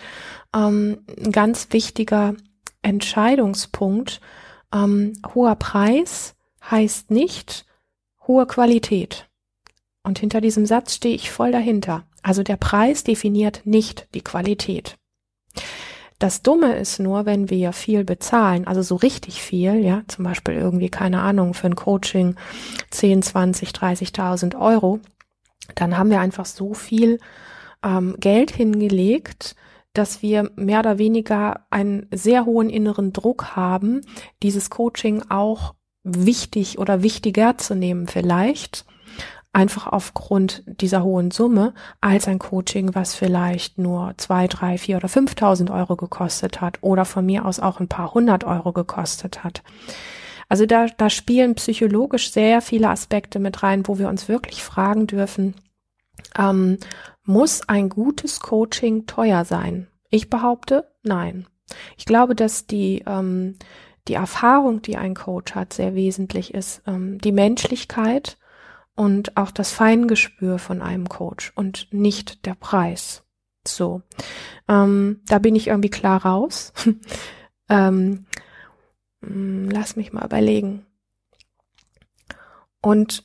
ähm, 0.54 1.04
ein 1.18 1.32
ganz 1.32 1.68
wichtiger 1.70 2.34
Entscheidungspunkt. 2.80 4.20
Ähm, 4.72 5.14
hoher 5.34 5.56
Preis 5.56 6.36
heißt 6.70 7.10
nicht 7.10 7.66
hohe 8.28 8.46
Qualität. 8.46 9.28
Und 10.04 10.20
hinter 10.20 10.40
diesem 10.40 10.66
Satz 10.66 10.94
stehe 10.94 11.14
ich 11.14 11.30
voll 11.30 11.50
dahinter. 11.50 12.04
Also 12.22 12.44
der 12.44 12.56
Preis 12.56 13.02
definiert 13.02 13.62
nicht 13.64 14.06
die 14.14 14.22
Qualität. 14.22 14.96
Das 16.22 16.40
Dumme 16.40 16.76
ist 16.76 17.00
nur, 17.00 17.26
wenn 17.26 17.50
wir 17.50 17.72
viel 17.72 18.04
bezahlen, 18.04 18.68
also 18.68 18.80
so 18.80 18.94
richtig 18.94 19.42
viel, 19.42 19.84
ja, 19.84 20.02
zum 20.06 20.24
Beispiel 20.24 20.54
irgendwie, 20.54 20.88
keine 20.88 21.20
Ahnung, 21.20 21.52
für 21.52 21.66
ein 21.66 21.74
Coaching 21.74 22.36
10, 22.92 23.22
20, 23.22 23.70
30.000 23.70 24.56
Euro, 24.56 25.00
dann 25.74 25.98
haben 25.98 26.10
wir 26.10 26.20
einfach 26.20 26.46
so 26.46 26.74
viel 26.74 27.18
ähm, 27.82 28.14
Geld 28.20 28.52
hingelegt, 28.52 29.56
dass 29.94 30.22
wir 30.22 30.48
mehr 30.54 30.78
oder 30.78 30.98
weniger 30.98 31.66
einen 31.70 32.06
sehr 32.12 32.46
hohen 32.46 32.70
inneren 32.70 33.12
Druck 33.12 33.56
haben, 33.56 34.02
dieses 34.44 34.70
Coaching 34.70 35.24
auch 35.28 35.74
wichtig 36.04 36.78
oder 36.78 37.02
wichtiger 37.02 37.58
zu 37.58 37.74
nehmen 37.74 38.06
vielleicht 38.06 38.84
einfach 39.52 39.86
aufgrund 39.86 40.62
dieser 40.66 41.02
hohen 41.02 41.30
Summe, 41.30 41.74
als 42.00 42.26
ein 42.26 42.38
Coaching, 42.38 42.94
was 42.94 43.14
vielleicht 43.14 43.78
nur 43.78 44.14
zwei, 44.16 44.46
drei, 44.46 44.78
vier 44.78 44.96
oder 44.96 45.08
5.000 45.08 45.72
Euro 45.72 45.96
gekostet 45.96 46.60
hat 46.60 46.78
oder 46.80 47.04
von 47.04 47.26
mir 47.26 47.44
aus 47.44 47.60
auch 47.60 47.78
ein 47.78 47.88
paar 47.88 48.14
hundert 48.14 48.44
Euro 48.44 48.72
gekostet 48.72 49.44
hat. 49.44 49.62
Also 50.48 50.66
da, 50.66 50.86
da 50.86 51.10
spielen 51.10 51.54
psychologisch 51.54 52.32
sehr 52.32 52.60
viele 52.60 52.88
Aspekte 52.88 53.38
mit 53.38 53.62
rein, 53.62 53.86
wo 53.86 53.98
wir 53.98 54.08
uns 54.08 54.28
wirklich 54.28 54.62
fragen 54.62 55.06
dürfen, 55.06 55.54
ähm, 56.36 56.78
muss 57.24 57.68
ein 57.68 57.88
gutes 57.88 58.40
Coaching 58.40 59.06
teuer 59.06 59.44
sein? 59.44 59.88
Ich 60.10 60.28
behaupte, 60.28 60.90
nein. 61.02 61.46
Ich 61.96 62.04
glaube, 62.04 62.34
dass 62.34 62.66
die, 62.66 63.02
ähm, 63.06 63.56
die 64.08 64.14
Erfahrung, 64.14 64.82
die 64.82 64.96
ein 64.96 65.14
Coach 65.14 65.54
hat, 65.54 65.72
sehr 65.72 65.94
wesentlich 65.94 66.52
ist. 66.52 66.82
Ähm, 66.86 67.18
die 67.18 67.32
Menschlichkeit 67.32 68.36
und 68.94 69.36
auch 69.36 69.50
das 69.50 69.72
Feingespür 69.72 70.58
von 70.58 70.82
einem 70.82 71.08
Coach 71.08 71.52
und 71.54 71.88
nicht 71.92 72.46
der 72.46 72.54
Preis. 72.54 73.24
So, 73.66 74.02
ähm, 74.68 75.20
da 75.26 75.38
bin 75.38 75.54
ich 75.54 75.68
irgendwie 75.68 75.90
klar 75.90 76.24
raus. 76.24 76.72
ähm, 77.68 78.26
hm, 79.24 79.70
lass 79.70 79.96
mich 79.96 80.12
mal 80.12 80.24
überlegen. 80.24 80.84
Und 82.80 83.24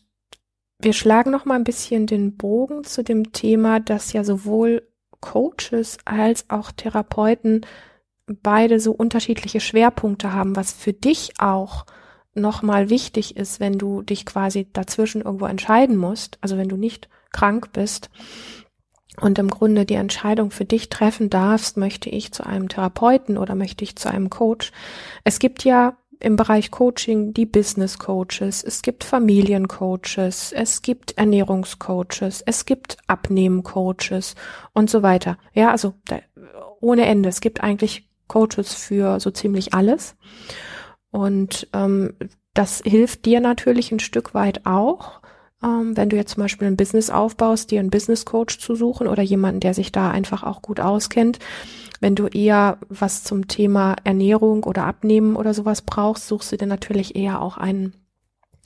wir 0.79 0.93
schlagen 0.93 1.31
noch 1.31 1.45
mal 1.45 1.55
ein 1.55 1.63
bisschen 1.63 2.05
den 2.05 2.37
Bogen 2.37 2.83
zu 2.83 3.03
dem 3.03 3.31
Thema, 3.31 3.79
dass 3.79 4.13
ja 4.13 4.23
sowohl 4.23 4.87
Coaches 5.19 5.97
als 6.05 6.49
auch 6.49 6.71
Therapeuten 6.71 7.65
beide 8.27 8.79
so 8.79 8.91
unterschiedliche 8.91 9.59
Schwerpunkte 9.59 10.33
haben, 10.33 10.55
was 10.55 10.71
für 10.71 10.93
dich 10.93 11.39
auch 11.39 11.85
nochmal 12.41 12.89
wichtig 12.89 13.37
ist, 13.37 13.59
wenn 13.59 13.77
du 13.77 14.01
dich 14.01 14.25
quasi 14.25 14.67
dazwischen 14.71 15.21
irgendwo 15.21 15.45
entscheiden 15.45 15.97
musst, 15.97 16.37
also 16.41 16.57
wenn 16.57 16.69
du 16.69 16.77
nicht 16.77 17.09
krank 17.31 17.71
bist 17.73 18.09
und 19.19 19.39
im 19.39 19.49
Grunde 19.49 19.85
die 19.85 19.95
Entscheidung 19.95 20.51
für 20.51 20.65
dich 20.65 20.89
treffen 20.89 21.29
darfst, 21.29 21.77
möchte 21.77 22.09
ich 22.09 22.31
zu 22.31 22.45
einem 22.45 22.69
Therapeuten 22.69 23.37
oder 23.37 23.55
möchte 23.55 23.83
ich 23.83 23.95
zu 23.95 24.09
einem 24.09 24.29
Coach. 24.29 24.71
Es 25.23 25.39
gibt 25.39 25.63
ja 25.63 25.97
im 26.19 26.35
Bereich 26.35 26.71
Coaching 26.71 27.33
die 27.33 27.45
Business 27.45 27.99
Coaches, 27.99 28.63
es 28.63 28.81
gibt 28.81 29.03
Familiencoaches, 29.03 30.51
es 30.51 30.81
gibt 30.81 31.17
Ernährungscoaches, 31.17 32.41
es 32.45 32.65
gibt 32.65 32.97
Abnehmen-Coaches 33.07 34.35
und 34.73 34.89
so 34.89 35.03
weiter. 35.03 35.37
Ja, 35.53 35.71
also 35.71 35.93
da, 36.05 36.19
ohne 36.79 37.05
Ende. 37.05 37.29
Es 37.29 37.41
gibt 37.41 37.61
eigentlich 37.61 38.09
Coaches 38.27 38.73
für 38.73 39.19
so 39.19 39.31
ziemlich 39.31 39.73
alles. 39.73 40.15
Und 41.17 41.67
ähm, 41.73 42.13
das 42.53 42.83
hilft 42.85 43.25
dir 43.25 43.39
natürlich 43.39 43.91
ein 43.91 43.99
Stück 43.99 44.35
weit 44.35 44.67
auch, 44.67 45.19
ähm, 45.63 45.97
wenn 45.97 46.09
du 46.09 46.15
jetzt 46.15 46.35
zum 46.35 46.43
Beispiel 46.43 46.67
ein 46.67 46.77
Business 46.77 47.09
aufbaust, 47.09 47.71
dir 47.71 47.79
einen 47.79 47.89
Business 47.89 48.23
Coach 48.23 48.59
zu 48.59 48.75
suchen 48.75 49.07
oder 49.07 49.23
jemanden, 49.23 49.59
der 49.59 49.73
sich 49.73 49.91
da 49.91 50.11
einfach 50.11 50.43
auch 50.43 50.61
gut 50.61 50.79
auskennt. 50.79 51.39
Wenn 51.99 52.13
du 52.13 52.27
eher 52.27 52.77
was 52.87 53.23
zum 53.23 53.47
Thema 53.47 53.95
Ernährung 54.03 54.63
oder 54.63 54.85
Abnehmen 54.85 55.35
oder 55.35 55.55
sowas 55.55 55.81
brauchst, 55.81 56.27
suchst 56.27 56.51
du 56.51 56.57
dir 56.57 56.67
natürlich 56.67 57.15
eher 57.15 57.41
auch 57.41 57.57
einen 57.57 57.93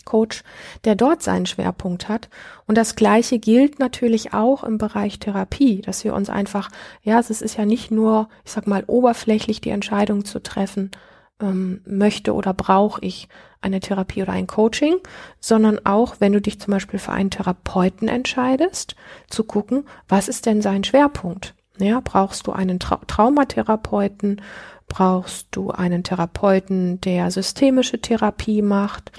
Coach, 0.03 0.43
der 0.83 0.95
dort 0.95 1.23
seinen 1.23 1.45
Schwerpunkt 1.45 2.09
hat. 2.09 2.27
Und 2.67 2.77
das 2.77 2.97
Gleiche 2.97 3.39
gilt 3.39 3.79
natürlich 3.79 4.33
auch 4.33 4.65
im 4.65 4.77
Bereich 4.77 5.19
Therapie, 5.19 5.83
dass 5.83 6.03
wir 6.03 6.13
uns 6.13 6.29
einfach, 6.29 6.69
ja, 7.01 7.17
es 7.17 7.29
ist 7.29 7.55
ja 7.55 7.63
nicht 7.63 7.91
nur, 7.91 8.27
ich 8.43 8.51
sag 8.51 8.67
mal, 8.67 8.83
oberflächlich 8.87 9.61
die 9.61 9.69
Entscheidung 9.69 10.25
zu 10.25 10.43
treffen, 10.43 10.91
ähm, 11.41 11.81
möchte 11.85 12.33
oder 12.33 12.53
brauche 12.53 13.01
ich 13.03 13.27
eine 13.61 13.79
Therapie 13.79 14.23
oder 14.23 14.33
ein 14.33 14.47
Coaching, 14.47 14.95
sondern 15.39 15.85
auch, 15.85 16.15
wenn 16.19 16.33
du 16.33 16.41
dich 16.41 16.59
zum 16.59 16.71
Beispiel 16.71 16.99
für 16.99 17.11
einen 17.11 17.29
Therapeuten 17.29 18.07
entscheidest, 18.07 18.95
zu 19.29 19.43
gucken, 19.43 19.85
was 20.07 20.27
ist 20.27 20.45
denn 20.45 20.61
sein 20.61 20.83
Schwerpunkt? 20.83 21.53
Ja, 21.77 22.01
brauchst 22.03 22.47
du 22.47 22.51
einen 22.51 22.79
Tra 22.79 22.99
Traumatherapeuten? 23.07 24.41
Brauchst 24.87 25.47
du 25.51 25.71
einen 25.71 26.03
Therapeuten, 26.03 26.99
der 27.01 27.31
systemische 27.31 28.01
Therapie 28.01 28.61
macht? 28.61 29.11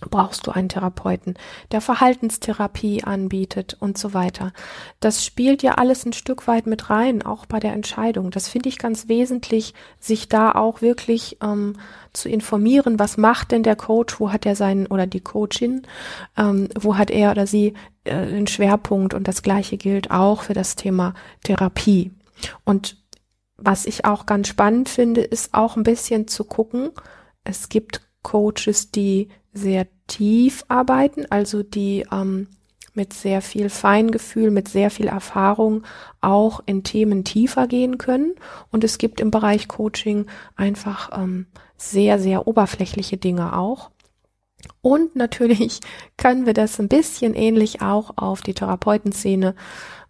Brauchst 0.00 0.46
du 0.46 0.50
einen 0.50 0.68
Therapeuten, 0.68 1.34
der 1.72 1.80
Verhaltenstherapie 1.80 3.04
anbietet 3.04 3.76
und 3.80 3.98
so 3.98 4.14
weiter. 4.14 4.52
Das 5.00 5.24
spielt 5.24 5.62
ja 5.62 5.74
alles 5.74 6.04
ein 6.04 6.12
Stück 6.12 6.46
weit 6.46 6.66
mit 6.66 6.90
rein, 6.90 7.22
auch 7.22 7.46
bei 7.46 7.60
der 7.60 7.72
Entscheidung. 7.72 8.30
Das 8.30 8.48
finde 8.48 8.68
ich 8.68 8.78
ganz 8.78 9.08
wesentlich, 9.08 9.74
sich 10.00 10.28
da 10.28 10.52
auch 10.52 10.82
wirklich 10.82 11.38
ähm, 11.42 11.74
zu 12.12 12.28
informieren, 12.28 12.98
was 12.98 13.16
macht 13.16 13.52
denn 13.52 13.62
der 13.62 13.76
Coach, 13.76 14.20
wo 14.20 14.32
hat 14.32 14.46
er 14.46 14.56
seinen 14.56 14.86
oder 14.86 15.06
die 15.06 15.20
Coachin, 15.20 15.82
ähm, 16.36 16.68
wo 16.78 16.96
hat 16.96 17.10
er 17.10 17.30
oder 17.30 17.46
sie 17.46 17.74
äh, 18.04 18.26
den 18.26 18.46
Schwerpunkt 18.46 19.14
und 19.14 19.28
das 19.28 19.42
gleiche 19.42 19.76
gilt 19.76 20.10
auch 20.10 20.42
für 20.42 20.54
das 20.54 20.76
Thema 20.76 21.14
Therapie. 21.44 22.12
Und 22.64 22.96
was 23.56 23.86
ich 23.86 24.04
auch 24.04 24.26
ganz 24.26 24.48
spannend 24.48 24.88
finde, 24.88 25.22
ist 25.22 25.54
auch 25.54 25.76
ein 25.76 25.82
bisschen 25.82 26.28
zu 26.28 26.44
gucken, 26.44 26.90
es 27.44 27.68
gibt 27.68 28.02
Coaches, 28.22 28.90
die 28.90 29.28
sehr 29.56 29.86
tief 30.06 30.64
arbeiten, 30.68 31.26
also 31.30 31.62
die 31.62 32.06
ähm, 32.12 32.48
mit 32.94 33.12
sehr 33.12 33.42
viel 33.42 33.68
Feingefühl, 33.68 34.50
mit 34.50 34.68
sehr 34.68 34.90
viel 34.90 35.06
Erfahrung 35.06 35.82
auch 36.20 36.60
in 36.66 36.82
Themen 36.82 37.24
tiefer 37.24 37.66
gehen 37.66 37.98
können. 37.98 38.34
Und 38.70 38.84
es 38.84 38.98
gibt 38.98 39.20
im 39.20 39.30
Bereich 39.30 39.68
Coaching 39.68 40.26
einfach 40.56 41.10
ähm, 41.12 41.46
sehr, 41.76 42.18
sehr 42.18 42.46
oberflächliche 42.46 43.18
Dinge 43.18 43.56
auch. 43.56 43.90
Und 44.82 45.16
natürlich 45.16 45.80
können 46.16 46.46
wir 46.46 46.54
das 46.54 46.78
ein 46.78 46.88
bisschen 46.88 47.34
ähnlich 47.34 47.82
auch 47.82 48.12
auf 48.16 48.40
die 48.42 48.54
Therapeutenszene 48.54 49.54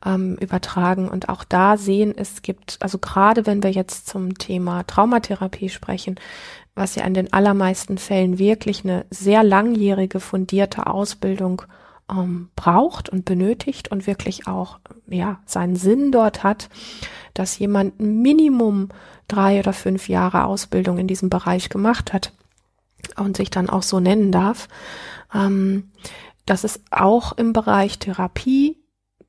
ähm, 0.04 0.36
übertragen 0.36 1.08
und 1.08 1.28
auch 1.28 1.44
da 1.44 1.76
sehen, 1.76 2.14
es 2.16 2.42
gibt, 2.42 2.78
also 2.80 2.98
gerade 2.98 3.46
wenn 3.46 3.62
wir 3.62 3.70
jetzt 3.70 4.06
zum 4.06 4.36
Thema 4.36 4.84
Traumatherapie 4.84 5.68
sprechen, 5.68 6.16
was 6.74 6.94
ja 6.94 7.04
in 7.04 7.14
den 7.14 7.32
allermeisten 7.32 7.96
Fällen 7.96 8.38
wirklich 8.38 8.84
eine 8.84 9.06
sehr 9.10 9.42
langjährige 9.42 10.20
fundierte 10.20 10.86
Ausbildung 10.86 11.62
ähm, 12.10 12.50
braucht 12.54 13.08
und 13.08 13.24
benötigt 13.24 13.90
und 13.90 14.06
wirklich 14.06 14.46
auch 14.46 14.78
ja 15.08 15.40
seinen 15.46 15.76
Sinn 15.76 16.12
dort 16.12 16.44
hat, 16.44 16.68
dass 17.32 17.58
jemand 17.58 17.98
Minimum 17.98 18.90
drei 19.26 19.58
oder 19.58 19.72
fünf 19.72 20.08
Jahre 20.08 20.44
Ausbildung 20.44 20.98
in 20.98 21.08
diesem 21.08 21.30
Bereich 21.30 21.70
gemacht 21.70 22.12
hat 22.12 22.32
und 23.16 23.36
sich 23.36 23.50
dann 23.50 23.70
auch 23.70 23.82
so 23.82 24.00
nennen 24.00 24.32
darf. 24.32 24.68
Ähm, 25.34 25.90
dass 26.46 26.64
es 26.64 26.80
auch 26.90 27.32
im 27.32 27.52
Bereich 27.52 27.98
Therapie 27.98 28.78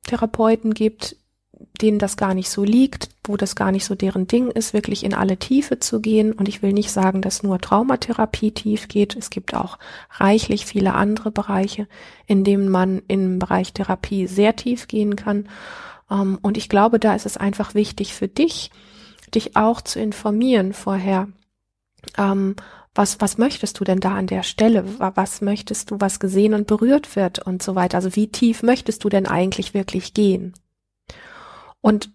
Therapeuten 0.04 0.72
gibt, 0.72 1.16
denen 1.80 1.98
das 1.98 2.16
gar 2.16 2.34
nicht 2.34 2.50
so 2.50 2.64
liegt, 2.64 3.08
wo 3.24 3.36
das 3.36 3.56
gar 3.56 3.72
nicht 3.72 3.84
so 3.84 3.94
deren 3.94 4.26
Ding 4.26 4.50
ist, 4.50 4.72
wirklich 4.72 5.04
in 5.04 5.14
alle 5.14 5.36
Tiefe 5.36 5.78
zu 5.78 6.00
gehen. 6.00 6.32
Und 6.32 6.48
ich 6.48 6.62
will 6.62 6.72
nicht 6.72 6.90
sagen, 6.90 7.20
dass 7.20 7.42
nur 7.42 7.60
Traumatherapie 7.60 8.52
tief 8.52 8.88
geht. 8.88 9.16
Es 9.16 9.30
gibt 9.30 9.54
auch 9.54 9.78
reichlich 10.12 10.66
viele 10.66 10.94
andere 10.94 11.30
Bereiche, 11.30 11.86
in 12.26 12.44
denen 12.44 12.68
man 12.68 13.02
im 13.08 13.38
Bereich 13.38 13.72
Therapie 13.72 14.26
sehr 14.26 14.56
tief 14.56 14.88
gehen 14.88 15.16
kann. 15.16 15.48
Ähm, 16.10 16.38
und 16.42 16.56
ich 16.56 16.68
glaube, 16.68 16.98
da 16.98 17.14
ist 17.14 17.26
es 17.26 17.36
einfach 17.36 17.74
wichtig 17.74 18.14
für 18.14 18.28
dich, 18.28 18.70
dich 19.34 19.56
auch 19.56 19.80
zu 19.80 20.00
informieren 20.00 20.72
vorher. 20.72 21.28
Was, 22.98 23.20
was 23.20 23.38
möchtest 23.38 23.78
du 23.78 23.84
denn 23.84 24.00
da 24.00 24.16
an 24.16 24.26
der 24.26 24.42
Stelle? 24.42 24.84
Was 24.98 25.40
möchtest 25.40 25.92
du, 25.92 26.00
was 26.00 26.18
gesehen 26.18 26.52
und 26.52 26.66
berührt 26.66 27.14
wird 27.14 27.38
und 27.38 27.62
so 27.62 27.76
weiter? 27.76 27.96
Also 27.96 28.16
wie 28.16 28.26
tief 28.26 28.64
möchtest 28.64 29.04
du 29.04 29.08
denn 29.08 29.28
eigentlich 29.28 29.72
wirklich 29.72 30.14
gehen? 30.14 30.52
Und 31.80 32.10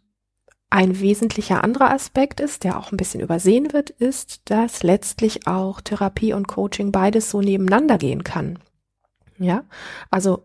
ein 0.70 1.00
wesentlicher 1.00 1.63
anderer 1.63 1.90
Aspekt 1.92 2.42
ist, 2.42 2.66
der 2.66 2.78
auch 2.78 2.92
ein 2.92 2.98
bisschen 2.98 3.22
übersehen 3.22 3.72
wird, 3.72 3.92
ist, 3.92 4.42
dass 4.52 4.84
letztlich 4.84 5.48
auch 5.48 5.80
Therapie 5.80 6.34
und 6.34 6.50
Coaching 6.50 6.92
beides 6.92 7.30
so 7.30 7.40
nebeneinander 7.40 7.98
gehen 7.98 8.25
kann. 8.25 8.60
Ja, 9.38 9.63
also 10.12 10.44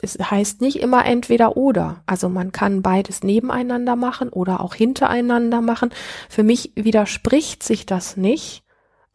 es 0.00 0.16
heißt 0.20 0.60
nicht 0.60 0.78
immer 0.78 1.04
entweder 1.04 1.56
oder. 1.56 2.04
Also 2.06 2.28
man 2.28 2.52
kann 2.52 2.82
beides 2.82 3.24
nebeneinander 3.24 3.96
machen 3.96 4.28
oder 4.28 4.60
auch 4.60 4.76
hintereinander 4.76 5.62
machen. 5.62 5.90
Für 6.28 6.44
mich 6.44 6.70
widerspricht 6.76 7.64
sich 7.64 7.86
das 7.86 8.16
nicht. 8.16 8.63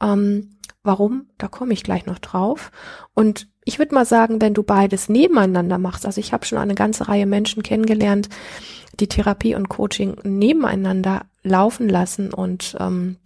Ähm, 0.02 0.58
warum? 0.84 1.28
Da 1.38 1.48
komme 1.48 1.74
ich 1.74 1.84
gleich 1.84 2.06
noch 2.06 2.20
drauf. 2.20 2.72
Und 3.14 3.48
ich 3.66 3.80
würde 3.80 3.94
mal 3.94 4.06
sagen, 4.06 4.42
wenn 4.42 4.54
du 4.54 4.64
beides 4.64 5.10
nebeneinander 5.10 5.78
machst, 5.78 6.06
also 6.06 6.20
ich 6.20 6.34
habe 6.34 6.46
schon 6.46 6.58
eine 6.58 6.76
ganze 6.76 7.08
Reihe 7.08 7.26
Menschen 7.26 7.64
kennengelernt, 7.64 8.30
die 9.00 9.08
Therapie 9.08 9.56
und 9.56 9.70
Coaching 9.70 10.18
nebeneinander 10.24 11.26
laufen 11.44 11.88
lassen 11.88 12.34
und 12.34 12.76
ähm, 12.80 13.18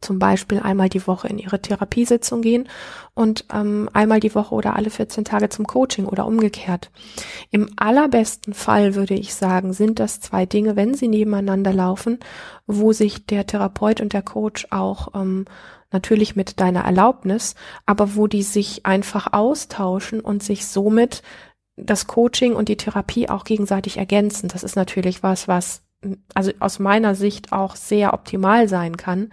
zum 0.00 0.18
Beispiel 0.18 0.60
einmal 0.60 0.88
die 0.88 1.06
Woche 1.06 1.28
in 1.28 1.38
ihre 1.38 1.60
Therapiesitzung 1.60 2.42
gehen 2.42 2.68
und 3.14 3.46
ähm, 3.52 3.88
einmal 3.92 4.20
die 4.20 4.34
Woche 4.34 4.54
oder 4.54 4.76
alle 4.76 4.90
14 4.90 5.24
Tage 5.24 5.48
zum 5.48 5.66
Coaching 5.66 6.06
oder 6.06 6.26
umgekehrt. 6.26 6.90
Im 7.50 7.70
allerbesten 7.76 8.54
Fall 8.54 8.94
würde 8.94 9.14
ich 9.14 9.34
sagen, 9.34 9.72
sind 9.72 9.98
das 9.98 10.20
zwei 10.20 10.46
Dinge, 10.46 10.76
wenn 10.76 10.94
sie 10.94 11.08
nebeneinander 11.08 11.72
laufen, 11.72 12.18
wo 12.66 12.92
sich 12.92 13.26
der 13.26 13.46
Therapeut 13.46 14.00
und 14.00 14.12
der 14.12 14.22
Coach 14.22 14.68
auch 14.70 15.08
ähm, 15.14 15.46
natürlich 15.90 16.36
mit 16.36 16.60
deiner 16.60 16.84
Erlaubnis, 16.84 17.54
aber 17.86 18.16
wo 18.16 18.26
die 18.26 18.42
sich 18.42 18.84
einfach 18.84 19.32
austauschen 19.32 20.20
und 20.20 20.42
sich 20.42 20.66
somit 20.66 21.22
das 21.76 22.06
Coaching 22.06 22.54
und 22.54 22.68
die 22.68 22.76
Therapie 22.76 23.28
auch 23.28 23.44
gegenseitig 23.44 23.98
ergänzen. 23.98 24.48
Das 24.48 24.62
ist 24.62 24.76
natürlich 24.76 25.22
was, 25.22 25.46
was 25.46 25.82
also 26.34 26.52
aus 26.60 26.78
meiner 26.78 27.14
Sicht 27.14 27.52
auch 27.52 27.76
sehr 27.76 28.12
optimal 28.14 28.68
sein 28.68 28.96
kann. 28.96 29.30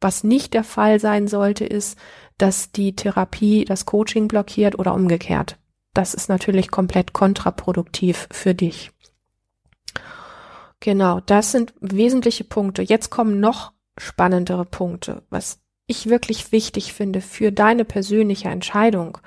Was 0.00 0.24
nicht 0.24 0.54
der 0.54 0.64
Fall 0.64 1.00
sein 1.00 1.28
sollte, 1.28 1.64
ist, 1.64 1.98
dass 2.38 2.70
die 2.70 2.94
Therapie 2.94 3.64
das 3.64 3.84
Coaching 3.84 4.28
blockiert 4.28 4.78
oder 4.78 4.94
umgekehrt. 4.94 5.56
Das 5.92 6.14
ist 6.14 6.28
natürlich 6.28 6.70
komplett 6.70 7.12
kontraproduktiv 7.12 8.28
für 8.30 8.54
dich. 8.54 8.92
Genau, 10.80 11.20
das 11.20 11.50
sind 11.50 11.74
wesentliche 11.80 12.44
Punkte. 12.44 12.82
Jetzt 12.82 13.10
kommen 13.10 13.40
noch 13.40 13.72
spannendere 13.98 14.64
Punkte, 14.64 15.24
was 15.28 15.60
ich 15.88 16.08
wirklich 16.08 16.52
wichtig 16.52 16.92
finde 16.92 17.20
für 17.20 17.50
deine 17.50 17.84
persönliche 17.84 18.48
Entscheidung. 18.48 19.18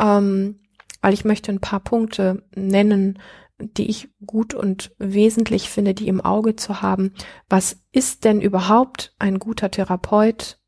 Ähm, 0.00 0.60
weil 1.00 1.14
ich 1.14 1.24
möchte 1.24 1.52
ein 1.52 1.60
paar 1.60 1.80
Punkte 1.80 2.42
nennen, 2.54 3.20
die 3.60 3.88
ich 3.88 4.08
gut 4.24 4.54
und 4.54 4.92
wesentlich 4.98 5.68
finde, 5.68 5.94
die 5.94 6.08
im 6.08 6.20
Auge 6.20 6.56
zu 6.56 6.82
haben. 6.82 7.12
Was 7.48 7.78
ist 7.92 8.24
denn 8.24 8.40
überhaupt 8.40 9.14
ein 9.18 9.38
guter 9.38 9.70
Therapeut? 9.70 10.58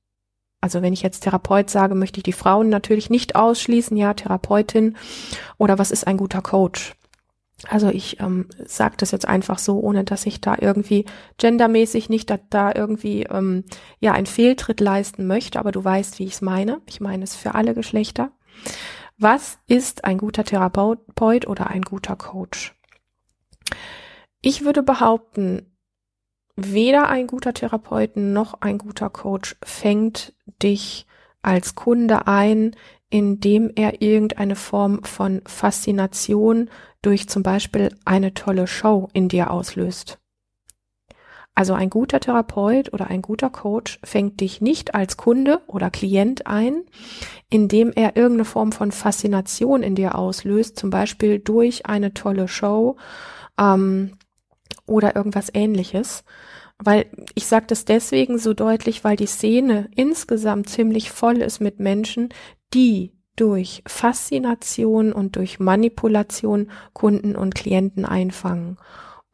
Also 0.61 0.81
wenn 0.81 0.93
ich 0.93 1.03
jetzt 1.03 1.21
Therapeut 1.21 1.71
sage, 1.71 1.95
möchte 1.95 2.19
ich 2.19 2.25
die 2.25 2.33
Frauen 2.33 2.69
natürlich 2.69 3.11
nicht 3.11 3.35
ausschließen, 3.35 3.97
ja, 3.97 4.15
Therapeutin. 4.15 4.97
Oder 5.59 5.79
was 5.79 5.91
ist 5.91 6.07
ein 6.07 6.17
guter 6.17 6.41
Coach? 6.41 6.95
Also 7.69 7.89
ich 7.91 8.21
ähm, 8.21 8.47
sage 8.65 8.97
das 8.97 9.11
jetzt 9.13 9.27
einfach 9.27 9.59
so, 9.59 9.79
ohne 9.81 10.05
dass 10.05 10.27
ich 10.27 10.41
da 10.41 10.57
irgendwie 10.61 11.05
gendermäßig 11.39 12.09
nicht 12.09 12.31
da, 12.31 12.39
da 12.51 12.73
irgendwie 12.75 13.25
ähm, 13.25 13.65
ja 14.01 14.13
ein 14.13 14.27
Fehltritt 14.27 14.81
leisten 14.81 15.27
möchte, 15.27 15.59
aber 15.59 15.73
du 15.73 15.83
weißt, 15.85 16.19
wie 16.19 16.25
ich 16.25 16.35
es 16.35 16.43
meine. 16.43 16.81
Ich 16.87 17.01
meine 17.01 17.25
es 17.25 17.37
für 17.37 17.55
alle 17.55 17.75
Geschlechter. 17.75 18.33
Was 19.19 19.59
ist 19.69 20.05
ein 20.05 20.19
guter 20.19 20.45
Therapeut 20.45 21.47
oder 21.47 21.69
ein 21.69 21.83
guter 21.83 22.17
Coach? 22.17 22.75
Ich 24.41 24.65
würde 24.65 24.83
behaupten, 24.83 25.77
weder 26.57 27.09
ein 27.09 27.27
guter 27.27 27.55
Therapeut 27.55 28.17
noch 28.17 28.61
ein 28.61 28.79
guter 28.79 29.11
Coach 29.11 29.57
fängt 29.63 30.35
dich 30.63 31.07
als 31.43 31.75
Kunde 31.75 32.27
ein, 32.27 32.77
indem 33.11 33.71
er 33.75 34.01
irgendeine 34.01 34.57
Form 34.57 35.05
von 35.05 35.43
Faszination 35.47 36.71
durch 37.03 37.29
zum 37.29 37.43
Beispiel 37.43 37.95
eine 38.05 38.33
tolle 38.35 38.67
Show 38.67 39.09
in 39.13 39.29
dir 39.29 39.51
auslöst. 39.51 40.19
Also 41.55 41.75
ein 41.75 41.91
guter 41.91 42.19
Therapeut 42.21 42.95
oder 42.95 43.09
ein 43.09 43.21
guter 43.21 43.51
Coach 43.51 43.99
fängt 44.03 44.41
dich 44.41 44.63
nicht 44.63 44.95
als 44.95 45.19
Kunde 45.19 45.61
oder 45.67 45.91
Klient 45.91 46.47
ein, 46.47 46.85
indem 47.51 47.93
er 47.93 48.17
irgendeine 48.17 48.47
Form 48.47 48.73
von 48.73 48.91
Faszination 48.91 49.83
in 49.83 49.95
dir 49.95 50.15
auslöst, 50.15 50.79
zum 50.79 50.89
Beispiel 50.89 51.39
durch 51.39 51.85
eine 51.85 52.15
tolle 52.15 52.49
Show 52.49 52.97
ähm, 53.59 54.13
oder 54.87 55.17
irgendwas 55.17 55.51
ähnliches. 55.53 56.25
Weil 56.79 57.07
ich 57.35 57.47
sage 57.47 57.67
das 57.69 57.85
deswegen 57.85 58.39
so 58.39 58.55
deutlich, 58.55 59.05
weil 59.05 59.17
die 59.17 59.27
Szene 59.27 59.89
insgesamt 59.95 60.69
ziemlich 60.69 61.11
voll 61.13 61.37
ist 61.37 61.61
mit 61.61 61.79
Menschen, 61.79 62.31
die 62.75 63.13
durch 63.37 63.83
Faszination 63.87 65.13
und 65.13 65.37
durch 65.37 65.59
Manipulation 65.59 66.71
Kunden 66.93 67.37
und 67.37 67.55
Klienten 67.55 68.05
einfangen. 68.05 68.79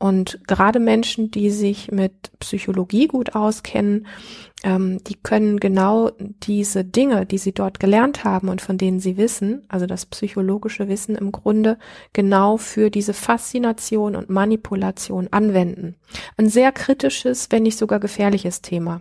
Und 0.00 0.38
gerade 0.46 0.78
Menschen, 0.78 1.32
die 1.32 1.50
sich 1.50 1.90
mit 1.90 2.30
Psychologie 2.38 3.08
gut 3.08 3.34
auskennen, 3.34 4.06
ähm, 4.62 5.02
die 5.02 5.16
können 5.16 5.58
genau 5.58 6.12
diese 6.18 6.84
Dinge, 6.84 7.26
die 7.26 7.38
sie 7.38 7.52
dort 7.52 7.80
gelernt 7.80 8.22
haben 8.22 8.48
und 8.48 8.62
von 8.62 8.78
denen 8.78 9.00
sie 9.00 9.16
wissen, 9.16 9.64
also 9.68 9.86
das 9.86 10.06
psychologische 10.06 10.86
Wissen 10.86 11.16
im 11.16 11.32
Grunde, 11.32 11.78
genau 12.12 12.58
für 12.58 12.90
diese 12.90 13.12
Faszination 13.12 14.14
und 14.14 14.30
Manipulation 14.30 15.28
anwenden. 15.32 15.96
Ein 16.36 16.48
sehr 16.48 16.70
kritisches, 16.70 17.48
wenn 17.50 17.64
nicht 17.64 17.78
sogar 17.78 17.98
gefährliches 17.98 18.62
Thema. 18.62 19.00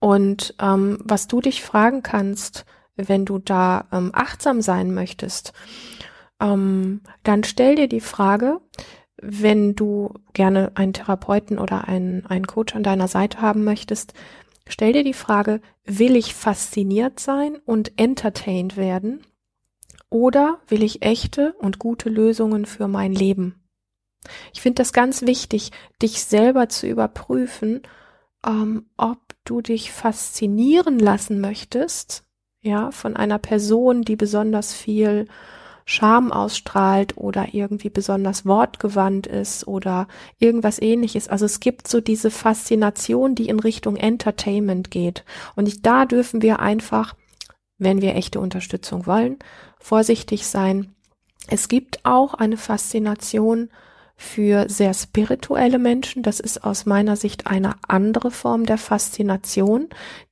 Und 0.00 0.56
ähm, 0.60 0.98
was 1.04 1.28
du 1.28 1.40
dich 1.40 1.62
fragen 1.62 2.02
kannst, 2.02 2.64
wenn 2.96 3.24
du 3.24 3.38
da 3.38 3.86
ähm, 3.92 4.10
achtsam 4.12 4.60
sein 4.60 4.92
möchtest, 4.92 5.52
ähm, 6.40 7.02
dann 7.22 7.44
stell 7.44 7.76
dir 7.76 7.88
die 7.88 8.00
Frage, 8.00 8.60
wenn 9.22 9.74
du 9.74 10.12
gerne 10.32 10.72
einen 10.74 10.92
Therapeuten 10.92 11.58
oder 11.58 11.88
einen, 11.88 12.26
einen 12.26 12.46
Coach 12.46 12.74
an 12.74 12.82
deiner 12.82 13.08
Seite 13.08 13.40
haben 13.40 13.64
möchtest, 13.64 14.14
stell 14.66 14.92
dir 14.92 15.04
die 15.04 15.14
Frage, 15.14 15.60
will 15.84 16.16
ich 16.16 16.34
fasziniert 16.34 17.20
sein 17.20 17.56
und 17.64 17.92
entertained 17.98 18.76
werden? 18.76 19.24
Oder 20.10 20.58
will 20.66 20.82
ich 20.82 21.02
echte 21.02 21.54
und 21.54 21.78
gute 21.78 22.10
Lösungen 22.10 22.66
für 22.66 22.88
mein 22.88 23.12
Leben? 23.12 23.62
Ich 24.52 24.60
finde 24.60 24.82
das 24.82 24.92
ganz 24.92 25.22
wichtig, 25.22 25.70
dich 26.02 26.24
selber 26.24 26.68
zu 26.68 26.86
überprüfen, 26.86 27.82
ähm, 28.44 28.86
ob 28.96 29.18
du 29.44 29.60
dich 29.60 29.92
faszinieren 29.92 30.98
lassen 30.98 31.40
möchtest, 31.40 32.24
ja, 32.60 32.90
von 32.90 33.16
einer 33.16 33.38
Person, 33.38 34.02
die 34.02 34.16
besonders 34.16 34.74
viel 34.74 35.26
Charme 35.84 36.32
ausstrahlt 36.32 37.16
oder 37.16 37.52
irgendwie 37.52 37.90
besonders 37.90 38.46
wortgewandt 38.46 39.26
ist 39.26 39.66
oder 39.66 40.08
irgendwas 40.38 40.80
ähnliches. 40.80 41.28
Also 41.28 41.44
es 41.44 41.60
gibt 41.60 41.88
so 41.88 42.00
diese 42.00 42.30
Faszination, 42.30 43.34
die 43.34 43.48
in 43.48 43.60
Richtung 43.60 43.96
Entertainment 43.96 44.90
geht. 44.90 45.24
Und 45.56 45.68
ich, 45.68 45.82
da 45.82 46.04
dürfen 46.04 46.42
wir 46.42 46.60
einfach, 46.60 47.14
wenn 47.78 48.00
wir 48.00 48.14
echte 48.14 48.40
Unterstützung 48.40 49.06
wollen, 49.06 49.38
vorsichtig 49.78 50.46
sein. 50.46 50.94
Es 51.48 51.68
gibt 51.68 52.04
auch 52.04 52.34
eine 52.34 52.56
Faszination 52.56 53.70
für 54.22 54.68
sehr 54.68 54.94
spirituelle 54.94 55.78
Menschen. 55.78 56.22
Das 56.22 56.40
ist 56.40 56.64
aus 56.64 56.86
meiner 56.86 57.16
Sicht 57.16 57.46
eine 57.46 57.74
andere 57.86 58.30
Form 58.30 58.64
der 58.64 58.78
Faszination. 58.78 59.88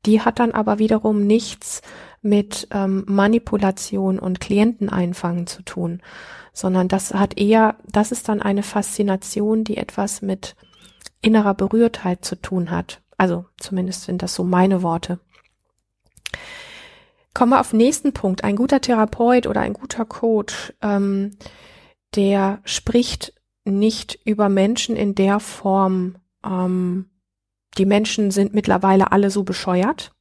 Die 0.06 0.20
hat 0.22 0.38
dann 0.38 0.52
aber 0.52 0.78
wiederum 0.78 1.26
nichts 1.26 1.82
mit 2.22 2.68
ähm, 2.70 3.04
Manipulation 3.06 4.18
und 4.18 4.40
Klienteneinfangen 4.40 5.46
zu 5.46 5.62
tun, 5.62 6.02
sondern 6.52 6.88
das 6.88 7.12
hat 7.12 7.38
eher, 7.38 7.76
das 7.90 8.12
ist 8.12 8.28
dann 8.28 8.40
eine 8.40 8.62
Faszination, 8.62 9.64
die 9.64 9.76
etwas 9.76 10.22
mit 10.22 10.54
innerer 11.20 11.54
Berührtheit 11.54 12.24
zu 12.24 12.36
tun 12.36 12.70
hat. 12.70 13.02
Also 13.16 13.44
zumindest 13.58 14.04
sind 14.04 14.22
das 14.22 14.34
so 14.34 14.44
meine 14.44 14.82
Worte. 14.82 15.18
Kommen 17.34 17.52
wir 17.52 17.60
auf 17.60 17.70
den 17.70 17.78
nächsten 17.78 18.12
Punkt. 18.12 18.44
Ein 18.44 18.56
guter 18.56 18.80
Therapeut 18.80 19.46
oder 19.46 19.60
ein 19.60 19.72
guter 19.72 20.04
Coach, 20.04 20.72
ähm, 20.80 21.36
der 22.14 22.60
spricht 22.64 23.34
nicht 23.64 24.18
über 24.24 24.48
Menschen 24.48 24.96
in 24.96 25.14
der 25.14 25.40
Form, 25.40 26.16
ähm, 26.44 27.10
die 27.78 27.86
Menschen 27.86 28.30
sind 28.30 28.54
mittlerweile 28.54 29.12
alle 29.12 29.30
so 29.30 29.44
bescheuert. 29.44 30.12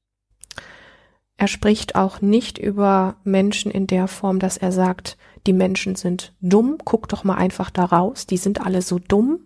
Er 1.37 1.47
spricht 1.47 1.95
auch 1.95 2.21
nicht 2.21 2.57
über 2.57 3.15
Menschen 3.23 3.71
in 3.71 3.87
der 3.87 4.07
Form, 4.07 4.39
dass 4.39 4.57
er 4.57 4.71
sagt, 4.71 5.17
die 5.47 5.53
Menschen 5.53 5.95
sind 5.95 6.33
dumm, 6.41 6.77
guck 6.83 7.07
doch 7.07 7.23
mal 7.23 7.35
einfach 7.35 7.69
da 7.69 7.85
raus, 7.85 8.27
die 8.27 8.37
sind 8.37 8.61
alle 8.61 8.81
so 8.81 8.99
dumm. 8.99 9.39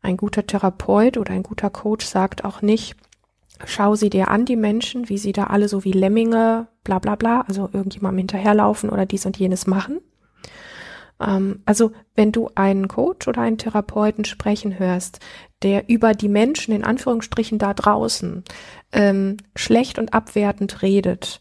Ein 0.00 0.16
guter 0.16 0.46
Therapeut 0.46 1.18
oder 1.18 1.32
ein 1.32 1.42
guter 1.42 1.68
Coach 1.68 2.06
sagt 2.06 2.44
auch 2.44 2.62
nicht, 2.62 2.96
schau 3.66 3.94
sie 3.94 4.08
dir 4.08 4.28
an, 4.28 4.46
die 4.46 4.56
Menschen, 4.56 5.08
wie 5.10 5.18
sie 5.18 5.32
da 5.32 5.44
alle 5.44 5.68
so 5.68 5.84
wie 5.84 5.92
Lemminge, 5.92 6.68
bla 6.82 6.98
bla 6.98 7.16
bla, 7.16 7.42
also 7.42 7.68
irgendjemandem 7.72 8.18
hinterherlaufen 8.18 8.88
oder 8.88 9.04
dies 9.04 9.26
und 9.26 9.36
jenes 9.36 9.66
machen. 9.66 10.00
Ähm, 11.20 11.62
also 11.64 11.92
wenn 12.14 12.32
du 12.32 12.50
einen 12.54 12.88
Coach 12.88 13.28
oder 13.28 13.42
einen 13.42 13.58
Therapeuten 13.58 14.24
sprechen 14.24 14.78
hörst, 14.78 15.20
der 15.62 15.88
über 15.88 16.14
die 16.14 16.28
Menschen 16.28 16.74
in 16.74 16.84
Anführungsstrichen 16.84 17.58
da 17.58 17.74
draußen 17.74 18.44
ähm, 18.92 19.36
schlecht 19.56 19.98
und 19.98 20.14
abwertend 20.14 20.82
redet, 20.82 21.40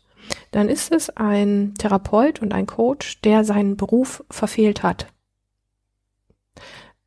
dann 0.51 0.69
ist 0.69 0.91
es 0.91 1.09
ein 1.09 1.73
Therapeut 1.77 2.41
und 2.41 2.53
ein 2.53 2.65
Coach, 2.65 3.21
der 3.21 3.43
seinen 3.43 3.77
Beruf 3.77 4.23
verfehlt 4.29 4.83
hat. 4.83 5.07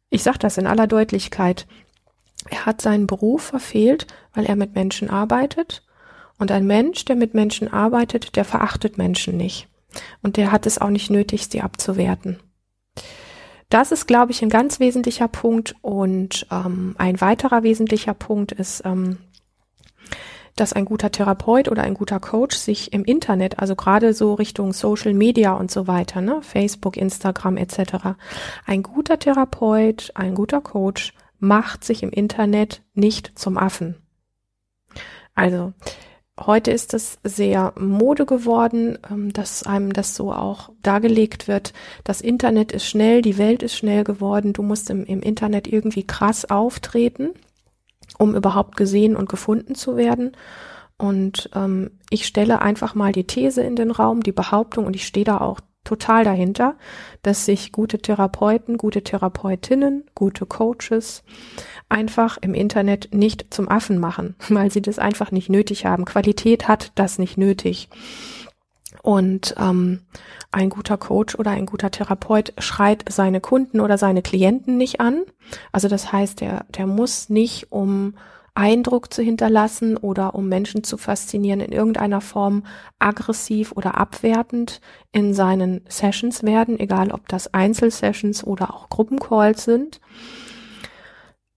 Ich 0.09 0.23
sage 0.23 0.39
das 0.39 0.59
in 0.59 0.67
aller 0.67 0.87
Deutlichkeit. 0.87 1.67
Er 2.49 2.67
hat 2.67 2.81
seinen 2.81 3.07
Beruf 3.07 3.43
verfehlt, 3.43 4.07
weil 4.35 4.47
er 4.47 4.57
mit 4.57 4.75
Menschen 4.75 5.11
arbeitet. 5.11 5.85
Und 6.39 6.51
ein 6.51 6.67
Mensch, 6.67 7.05
der 7.05 7.17
mit 7.17 7.35
Menschen 7.35 7.71
arbeitet, 7.71 8.35
der 8.35 8.45
verachtet 8.45 8.97
Menschen 8.97 9.37
nicht. 9.37 9.69
Und 10.23 10.37
der 10.37 10.51
hat 10.51 10.67
es 10.67 10.79
auch 10.79 10.89
nicht 10.89 11.11
nötig, 11.11 11.49
sie 11.49 11.61
abzuwerten. 11.61 12.41
Das 13.71 13.93
ist, 13.93 14.07
glaube 14.07 14.33
ich, 14.33 14.43
ein 14.43 14.51
ganz 14.51 14.81
wesentlicher 14.81 15.29
Punkt. 15.29 15.77
Und 15.81 16.47
ähm, 16.51 16.95
ein 16.99 17.21
weiterer 17.21 17.63
wesentlicher 17.63 18.15
Punkt 18.15 18.53
ist, 18.53 18.83
ähm, 18.85 19.19
dass 20.57 20.73
ein 20.73 20.85
guter 20.85 21.11
Therapeut 21.11 21.69
oder 21.69 21.85
ein 21.85 21.95
guter 21.95 22.21
Coach 22.21 22.57
sich 22.57 22.93
im 22.93 23.05
Internet, 23.05 23.61
also 23.61 23.77
gerade 23.77 24.13
so 24.13 24.35
Richtung 24.35 24.73
Social 24.73 25.15
Media 25.15 25.53
und 25.55 25.71
so 25.71 25.87
weiter, 25.87 26.21
ne, 26.21 26.43
Facebook, 26.43 26.97
Instagram 26.97 27.57
etc., 27.57 28.17
ein 28.67 28.83
guter 28.83 29.19
Therapeut, 29.19 30.11
ein 30.15 30.35
guter 30.35 30.61
Coach 30.61 31.15
macht 31.39 31.85
sich 31.85 32.03
im 32.03 32.11
Internet 32.11 32.83
nicht 32.93 33.39
zum 33.39 33.57
Affen. 33.57 33.95
Also 35.35 35.73
heute 36.47 36.71
ist 36.71 36.95
es 36.95 37.19
sehr 37.25 37.73
Mode 37.79 38.27
geworden, 38.27 38.99
ähm, 39.11 39.33
dass 39.33 39.65
einem 39.65 39.93
das 39.93 40.15
so 40.15 40.33
auch 40.33 40.71
dargelegt 40.83 41.49
wird. 41.49 41.73
Das 42.05 42.21
Internet 42.21 42.73
ist 42.73 42.87
schnell, 42.87 43.23
die 43.23 43.39
Welt 43.39 43.63
ist 43.63 43.77
schnell 43.77 44.05
geworden. 44.05 44.53
Du 44.53 44.63
musst 44.63 44.91
im, 44.91 45.05
im 45.05 45.21
Internet 45.21 45.67
irgendwie 45.67 46.07
krass 46.07 46.51
auftreten, 46.51 47.31
um 48.19 48.35
überhaupt 48.35 48.77
gesehen 48.77 49.17
und 49.17 49.29
gefunden 49.29 49.75
zu 49.75 49.97
werden. 49.97 50.33
Und 50.97 51.49
ähm, 51.55 51.93
ich 52.11 52.27
stelle 52.27 52.61
einfach 52.61 52.95
mal 52.95 53.13
die 53.13 53.25
These 53.25 53.63
in 53.63 53.77
den 53.77 53.91
Raum, 53.91 54.23
die 54.23 54.33
Behauptung, 54.33 54.85
und 54.85 54.95
ich 54.95 55.07
stehe 55.07 55.25
da 55.25 55.39
auch 55.39 55.61
total 55.85 56.25
dahinter, 56.25 56.77
dass 57.23 57.45
sich 57.45 57.73
gute 57.73 57.99
Therapeuten, 57.99 58.77
gute 58.77 59.03
Therapeutinnen, 59.03 60.05
gute 60.15 60.47
Coaches 60.47 61.23
einfach 61.89 62.39
im 62.41 62.55
Internet 62.55 63.09
nicht 63.13 63.53
zum 63.53 63.69
Affen 63.69 63.99
machen, 63.99 64.37
weil 64.49 64.71
sie 64.71 64.83
das 64.83 64.99
einfach 64.99 65.31
nicht 65.31 65.49
nötig 65.49 65.87
haben. 65.87 66.05
Qualität 66.05 66.69
hat 66.69 66.93
das 66.95 67.19
nicht 67.19 67.39
nötig. 67.39 67.89
Und 69.03 69.55
ähm, 69.59 70.03
ein 70.51 70.69
guter 70.69 70.99
Coach 70.99 71.35
oder 71.37 71.53
ein 71.53 71.65
guter 71.65 71.91
Therapeut 71.91 72.53
schreit 72.59 73.05
seine 73.09 73.41
Kunden 73.41 73.81
oder 73.81 73.97
seine 73.97 74.21
Klienten 74.21 74.77
nicht 74.77 75.01
an. 75.01 75.23
Also 75.73 75.89
das 75.89 76.13
heißt, 76.13 76.41
der, 76.41 76.67
der 76.71 76.87
muss 76.87 77.31
nicht, 77.31 77.73
um 77.73 78.15
Eindruck 78.61 79.11
zu 79.11 79.23
hinterlassen 79.23 79.97
oder 79.97 80.35
um 80.35 80.47
Menschen 80.47 80.85
zu 80.85 80.99
faszinieren, 80.99 81.61
in 81.61 81.73
irgendeiner 81.73 82.21
Form 82.21 82.65
aggressiv 82.99 83.73
oder 83.73 83.97
abwertend 83.97 84.83
in 85.13 85.33
seinen 85.33 85.81
Sessions 85.89 86.43
werden, 86.43 86.79
egal 86.79 87.11
ob 87.11 87.27
das 87.27 87.55
Einzelsessions 87.55 88.45
oder 88.45 88.75
auch 88.75 88.91
Gruppencalls 88.91 89.65
sind. 89.65 90.03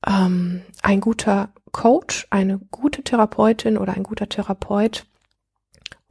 Ähm, 0.08 0.62
ein 0.82 1.02
guter 1.02 1.50
Coach, 1.74 2.26
eine 2.30 2.60
gute 2.72 3.04
Therapeutin 3.04 3.78
oder 3.78 3.96
ein 3.96 4.04
guter 4.04 4.30
Therapeut 4.30 5.06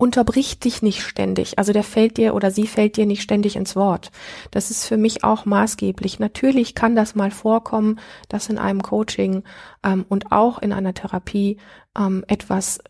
unterbricht 0.02 0.64
dich 0.64 0.82
nicht 0.82 1.00
ständig. 1.00 1.60
Also 1.60 1.72
der 1.72 1.84
fällt 1.84 2.16
dir 2.16 2.34
oder 2.34 2.50
sie 2.50 2.66
fällt 2.66 2.96
dir 2.96 3.06
nicht 3.06 3.22
ständig 3.22 3.54
ins 3.54 3.76
Wort. 3.76 4.10
Das 4.50 4.68
ist 4.72 4.84
für 4.84 4.96
mich 4.96 5.22
auch 5.22 5.44
maßgeblich. 5.44 6.18
Natürlich 6.18 6.74
kann 6.74 6.96
das 6.96 7.14
mal 7.14 7.30
vorkommen, 7.30 8.00
dass 8.28 8.48
in 8.48 8.58
einem 8.58 8.82
Coaching 8.82 9.44
ähm, 9.84 10.04
und 10.08 10.32
auch 10.32 10.58
in 10.58 10.72
einer 10.72 10.92
Therapie 10.92 11.58
ähm, 11.96 12.24
etwas 12.26 12.80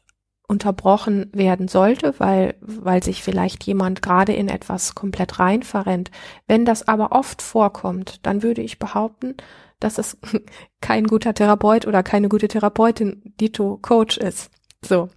unterbrochen 0.49 1.31
werden 1.35 1.69
sollte, 1.69 2.15
weil, 2.17 2.55
weil 2.63 3.03
sich 3.03 3.23
vielleicht 3.23 3.63
jemand 3.65 4.01
gerade 4.01 4.33
in 4.33 4.49
etwas 4.49 4.95
komplett 4.95 5.39
rein 5.39 5.63
verrennt. 5.63 6.11
Wenn 6.47 6.65
das 6.65 6.89
aber 6.89 7.13
oft 7.13 7.43
vorkommt, 7.43 8.21
dann 8.27 8.43
würde 8.43 8.63
ich 8.63 8.79
behaupten, 8.79 9.37
dass 9.81 9.99
es 9.99 10.17
kein 10.81 11.07
guter 11.07 11.35
Therapeut 11.35 11.87
oder 11.87 12.03
keine 12.03 12.31
gute 12.31 12.49
Therapeutin, 12.49 13.35
Dito 13.39 13.79
Coach 13.83 14.17
ist. 14.17 14.51
So. 14.83 15.11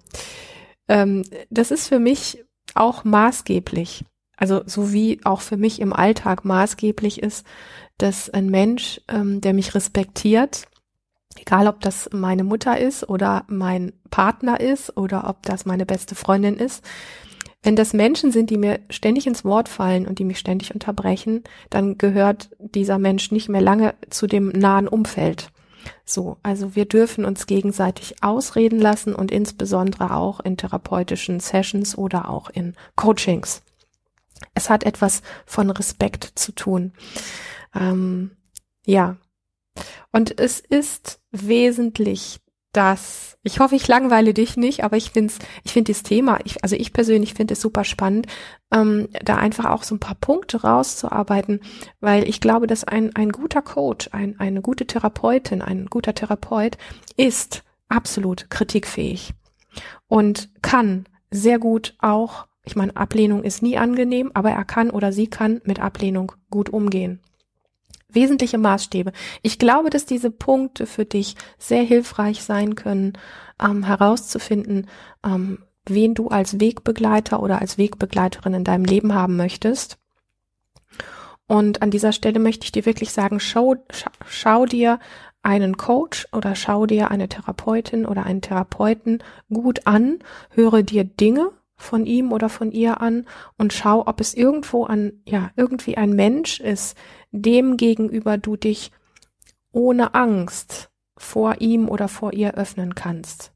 Ähm, 0.88 1.24
das 1.50 1.71
ist 1.71 1.88
für 1.88 2.00
mich 2.00 2.43
auch 2.74 3.04
maßgeblich. 3.04 4.06
Also 4.38 4.62
so 4.65 4.91
wie 4.91 5.19
auch 5.24 5.41
für 5.41 5.58
mich 5.58 5.80
im 5.80 5.93
Alltag 5.93 6.43
maßgeblich 6.45 7.21
ist, 7.21 7.45
dass 7.98 8.30
ein 8.30 8.50
Mensch, 8.50 9.02
ähm, 9.08 9.39
der 9.41 9.54
mich 9.54 9.76
respektiert, 9.76 10.65
egal 11.38 11.67
ob 11.67 11.80
das 11.82 12.10
meine 12.12 12.43
Mutter 12.43 12.78
ist 12.78 13.08
oder 13.08 13.45
mein 13.48 13.93
Partner 14.10 14.60
ist 14.60 14.98
oder 14.98 15.30
ob 15.30 15.43
das 15.43 15.65
meine 15.65 15.86
beste 15.86 16.15
Freundin 16.15 16.56
ist, 16.58 16.84
wenn 17.63 17.76
das 17.76 17.93
Menschen 17.93 18.32
sind, 18.32 18.52
die 18.52 18.58
mir 18.58 18.80
ständig 18.91 19.26
ins 19.26 19.43
Wort 19.43 19.69
fallen 19.69 20.06
und 20.06 20.19
die 20.19 20.24
mich 20.24 20.38
ständig 20.38 20.74
unterbrechen, 20.74 21.43
dann 21.71 21.98
gehört 21.98 22.52
dieser 22.60 23.00
Mensch 23.00 23.32
nicht 23.32 23.50
mehr 23.50 23.62
lange 23.62 23.95
zu 24.10 24.28
dem 24.28 24.50
nahen 24.50 24.88
Umfeld. 24.88 25.50
So, 26.04 26.38
also 26.43 26.76
wir 26.76 26.86
dürfen 26.86 27.26
uns 27.26 27.48
gegenseitig 27.48 28.24
ausreden 28.24 28.80
lassen 28.80 29.15
und 29.15 29.32
insbesondere 29.32 30.15
auch 30.15 30.39
in 30.39 30.58
therapeutischen 30.58 31.39
Sessions 31.39 31.98
oder 31.98 32.30
auch 32.30 32.50
in 32.50 32.76
Coachings. 32.95 33.62
Es 34.54 34.69
hat 34.69 34.84
etwas 34.84 35.21
von 35.45 35.69
Respekt 35.69 36.32
zu 36.36 36.52
tun. 36.52 36.93
Ähm, 37.74 38.32
ja. 38.86 39.17
Und 40.12 40.39
es 40.39 40.60
ist 40.60 41.19
wesentlich 41.32 42.39
das, 42.75 43.38
ich 43.43 43.59
hoffe, 43.59 43.75
ich 43.75 43.88
langweile 43.88 44.33
dich 44.33 44.57
nicht, 44.57 44.83
aber 44.83 44.97
ich 44.97 45.11
finde 45.11 45.33
ich 45.63 45.73
finde 45.73 45.91
das 45.91 46.03
Thema, 46.03 46.39
ich, 46.43 46.63
also 46.63 46.75
ich 46.75 46.93
persönlich 46.93 47.33
finde 47.33 47.53
es 47.53 47.61
super 47.61 47.83
spannend, 47.83 48.27
ähm, 48.71 49.07
da 49.23 49.38
einfach 49.38 49.65
auch 49.65 49.83
so 49.83 49.95
ein 49.95 49.99
paar 49.99 50.15
Punkte 50.15 50.61
rauszuarbeiten, 50.61 51.61
weil 51.99 52.27
ich 52.27 52.41
glaube, 52.41 52.67
dass 52.67 52.83
ein, 52.83 53.15
ein 53.15 53.31
guter 53.31 53.61
Coach, 53.61 54.09
ein, 54.11 54.39
eine 54.39 54.61
gute 54.61 54.85
Therapeutin, 54.85 55.61
ein 55.61 55.85
guter 55.88 56.13
Therapeut 56.13 56.77
ist 57.17 57.63
absolut 57.88 58.49
kritikfähig 58.49 59.33
und 60.07 60.49
kann 60.61 61.05
sehr 61.31 61.59
gut 61.59 61.95
auch, 61.99 62.47
ich 62.63 62.75
meine, 62.75 62.95
Ablehnung 62.95 63.43
ist 63.43 63.61
nie 63.61 63.77
angenehm, 63.77 64.31
aber 64.33 64.51
er 64.51 64.65
kann 64.65 64.89
oder 64.89 65.11
sie 65.11 65.27
kann 65.27 65.61
mit 65.65 65.79
Ablehnung 65.79 66.31
gut 66.49 66.69
umgehen 66.69 67.19
wesentliche 68.15 68.58
Maßstäbe. 68.58 69.12
Ich 69.41 69.60
glaube, 69.60 69.89
dass 69.89 70.06
diese 70.06 70.32
Punkte 70.32 70.86
für 70.86 71.06
dich 71.06 71.36
sehr 71.58 71.84
hilfreich 71.84 72.43
sein 72.43 72.75
können, 72.75 73.13
ähm, 73.62 73.84
herauszufinden, 73.84 74.88
ähm, 75.23 75.60
wen 75.86 76.15
du 76.15 76.30
als 76.30 76.60
Wegbegleiter 76.60 77.41
oder 77.41 77.62
als 77.62 77.78
Wegbegleiterin 77.78 78.54
in 78.54 78.63
deinem 78.63 78.86
Leben 78.86 79.13
haben 79.13 79.38
möchtest. 79.38 79.97
Und 81.47 81.82
an 81.82 81.91
dieser 81.91 82.12
Stelle 82.12 82.39
möchte 82.39 82.65
ich 82.65 82.71
dir 82.71 82.86
wirklich 82.86 83.12
sagen, 83.12 83.39
schau, 83.39 83.75
schau, 83.91 84.10
schau 84.25 84.65
dir 84.65 84.99
einen 85.43 85.78
Coach 85.78 86.28
oder 86.32 86.56
schau 86.56 86.88
dir 86.88 87.12
eine 87.12 87.30
Therapeutin 87.30 88.06
oder 88.08 88.25
einen 88.25 88.41
Therapeuten 88.41 89.23
gut 89.54 89.86
an, 89.86 90.19
höre 90.49 90.82
dir 90.82 91.04
Dinge 91.04 91.51
von 91.78 92.06
ihm 92.06 92.32
oder 92.32 92.49
von 92.49 92.71
ihr 92.71 92.99
an 92.99 93.28
und 93.58 93.73
schau, 93.73 94.08
ob 94.08 94.19
es 94.21 94.34
irgendwo 94.34 94.86
an, 94.86 95.21
ja, 95.25 95.51
irgendwie 95.56 95.97
ein 95.97 96.13
Mensch 96.13 96.60
ist, 96.60 96.97
dem 97.41 97.78
gegenüber 97.78 98.38
du 98.38 98.56
dich 98.56 98.91
ohne 99.71 100.13
Angst 100.13 100.89
vor 101.17 101.56
ihm 101.60 101.89
oder 101.89 102.08
vor 102.08 102.34
ihr 102.34 102.56
öffnen 102.56 102.95
kannst. 102.95 103.52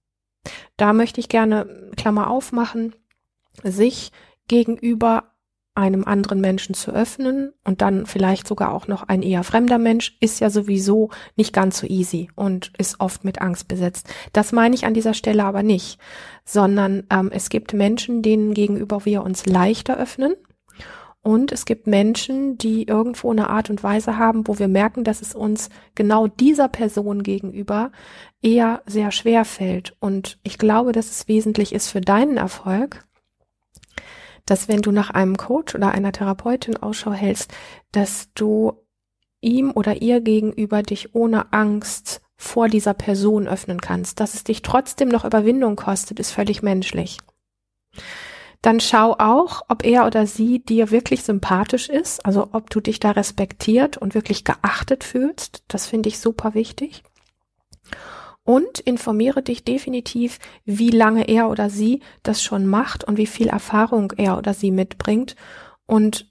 Da 0.77 0.93
möchte 0.93 1.19
ich 1.19 1.29
gerne 1.29 1.91
Klammer 1.97 2.29
aufmachen, 2.29 2.95
sich 3.63 4.11
gegenüber 4.47 5.31
einem 5.75 6.03
anderen 6.03 6.41
Menschen 6.41 6.73
zu 6.75 6.91
öffnen 6.91 7.53
und 7.63 7.81
dann 7.81 8.05
vielleicht 8.05 8.47
sogar 8.47 8.73
auch 8.73 8.87
noch 8.87 9.03
ein 9.03 9.21
eher 9.21 9.43
fremder 9.43 9.77
Mensch, 9.77 10.17
ist 10.19 10.41
ja 10.41 10.49
sowieso 10.49 11.09
nicht 11.37 11.53
ganz 11.53 11.79
so 11.79 11.87
easy 11.87 12.29
und 12.35 12.73
ist 12.77 12.99
oft 12.99 13.23
mit 13.23 13.41
Angst 13.41 13.69
besetzt. 13.69 14.09
Das 14.33 14.51
meine 14.51 14.75
ich 14.75 14.85
an 14.85 14.93
dieser 14.93 15.13
Stelle 15.13 15.45
aber 15.45 15.63
nicht, 15.63 15.97
sondern 16.43 17.03
ähm, 17.09 17.29
es 17.31 17.49
gibt 17.49 17.73
Menschen, 17.73 18.21
denen 18.21 18.53
gegenüber 18.53 19.05
wir 19.05 19.23
uns 19.23 19.45
leichter 19.45 19.97
öffnen 19.97 20.35
und 21.21 21.51
es 21.51 21.65
gibt 21.65 21.85
Menschen, 21.85 22.57
die 22.57 22.87
irgendwo 22.87 23.31
eine 23.31 23.49
Art 23.49 23.69
und 23.69 23.83
Weise 23.83 24.17
haben, 24.17 24.47
wo 24.47 24.57
wir 24.57 24.69
merken, 24.69 25.03
dass 25.03 25.21
es 25.21 25.35
uns 25.35 25.69
genau 25.93 26.27
dieser 26.27 26.69
Person 26.69 27.23
gegenüber 27.23 27.91
eher 28.41 28.81
sehr 28.85 29.11
schwer 29.11 29.43
fällt. 29.43 29.97
Und 29.99 30.39
ich 30.43 30.57
glaube, 30.57 30.93
dass 30.93 31.09
es 31.09 31.27
wesentlich 31.27 31.73
ist 31.73 31.89
für 31.89 31.99
deinen 31.99 32.37
Erfolg, 32.37 33.05
dass 34.45 34.69
wenn 34.69 34.81
du 34.81 34.91
nach 34.91 35.09
einem 35.09 35.35
Coach 35.35 35.75
oder 35.75 35.91
einer 35.91 36.13
Therapeutin 36.13 36.77
Ausschau 36.77 37.11
hältst, 37.11 37.53
dass 37.91 38.31
du 38.33 38.73
ihm 39.41 39.71
oder 39.71 40.01
ihr 40.01 40.21
gegenüber 40.21 40.83
dich 40.83 41.15
ohne 41.15 41.51
Angst 41.51 42.21
vor 42.37 42.69
dieser 42.69 42.93
Person 42.93 43.47
öffnen 43.47 43.81
kannst. 43.81 44.21
Dass 44.21 44.33
es 44.33 44.45
dich 44.45 44.61
trotzdem 44.61 45.09
noch 45.09 45.25
Überwindung 45.25 45.75
kostet, 45.75 46.19
ist 46.19 46.31
völlig 46.31 46.63
menschlich 46.63 47.17
dann 48.61 48.79
schau 48.79 49.15
auch, 49.17 49.63
ob 49.69 49.85
er 49.85 50.05
oder 50.05 50.27
sie 50.27 50.59
dir 50.59 50.91
wirklich 50.91 51.23
sympathisch 51.23 51.87
ist, 51.87 52.25
also 52.25 52.49
ob 52.51 52.69
du 52.69 52.81
dich 52.81 52.99
da 52.99 53.11
respektiert 53.11 53.97
und 53.97 54.15
wirklich 54.15 54.43
geachtet 54.43 55.03
fühlst. 55.03 55.63
Das 55.69 55.87
finde 55.87 56.09
ich 56.09 56.19
super 56.19 56.53
wichtig. 56.53 57.03
Und 58.43 58.79
informiere 58.79 59.43
dich 59.43 59.63
definitiv, 59.63 60.39
wie 60.65 60.89
lange 60.89 61.27
er 61.27 61.49
oder 61.49 61.69
sie 61.69 62.01
das 62.23 62.43
schon 62.43 62.65
macht 62.65 63.03
und 63.03 63.17
wie 63.17 63.27
viel 63.27 63.47
Erfahrung 63.47 64.11
er 64.17 64.37
oder 64.37 64.53
sie 64.53 64.71
mitbringt 64.71 65.35
und 65.85 66.28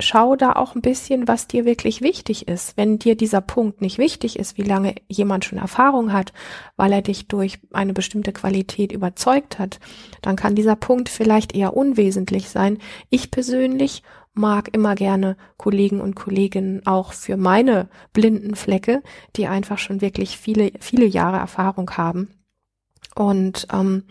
schau 0.00 0.34
da 0.34 0.52
auch 0.52 0.74
ein 0.74 0.82
bisschen, 0.82 1.28
was 1.28 1.46
dir 1.46 1.64
wirklich 1.64 2.00
wichtig 2.00 2.48
ist. 2.48 2.76
Wenn 2.76 2.98
dir 2.98 3.16
dieser 3.16 3.40
Punkt 3.40 3.80
nicht 3.80 3.98
wichtig 3.98 4.38
ist, 4.38 4.58
wie 4.58 4.62
lange 4.62 4.94
jemand 5.08 5.44
schon 5.44 5.58
Erfahrung 5.58 6.12
hat, 6.12 6.32
weil 6.76 6.92
er 6.92 7.02
dich 7.02 7.28
durch 7.28 7.60
eine 7.72 7.92
bestimmte 7.92 8.32
Qualität 8.32 8.92
überzeugt 8.92 9.58
hat, 9.58 9.78
dann 10.20 10.36
kann 10.36 10.56
dieser 10.56 10.76
Punkt 10.76 11.08
vielleicht 11.08 11.54
eher 11.54 11.76
unwesentlich 11.76 12.48
sein. 12.48 12.78
Ich 13.08 13.30
persönlich 13.30 14.02
mag 14.32 14.74
immer 14.74 14.96
gerne 14.96 15.36
Kollegen 15.56 16.00
und 16.00 16.16
Kolleginnen 16.16 16.84
auch 16.86 17.12
für 17.12 17.36
meine 17.36 17.88
blinden 18.12 18.56
Flecke, 18.56 19.02
die 19.36 19.46
einfach 19.46 19.78
schon 19.78 20.00
wirklich 20.00 20.38
viele, 20.38 20.72
viele 20.80 21.06
Jahre 21.06 21.36
Erfahrung 21.36 21.92
haben. 21.92 22.30
Und 23.14 23.68
ähm, 23.72 24.02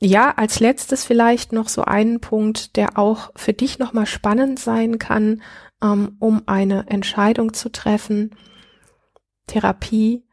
ja, 0.00 0.32
als 0.36 0.60
letztes 0.60 1.04
vielleicht 1.04 1.52
noch 1.52 1.68
so 1.68 1.82
einen 1.82 2.20
Punkt, 2.20 2.76
der 2.76 2.98
auch 2.98 3.30
für 3.36 3.52
dich 3.52 3.78
nochmal 3.78 4.06
spannend 4.06 4.58
sein 4.58 4.98
kann, 4.98 5.42
ähm, 5.82 6.16
um 6.18 6.42
eine 6.46 6.86
Entscheidung 6.88 7.52
zu 7.52 7.70
treffen. 7.70 8.34
Therapie 9.46 10.24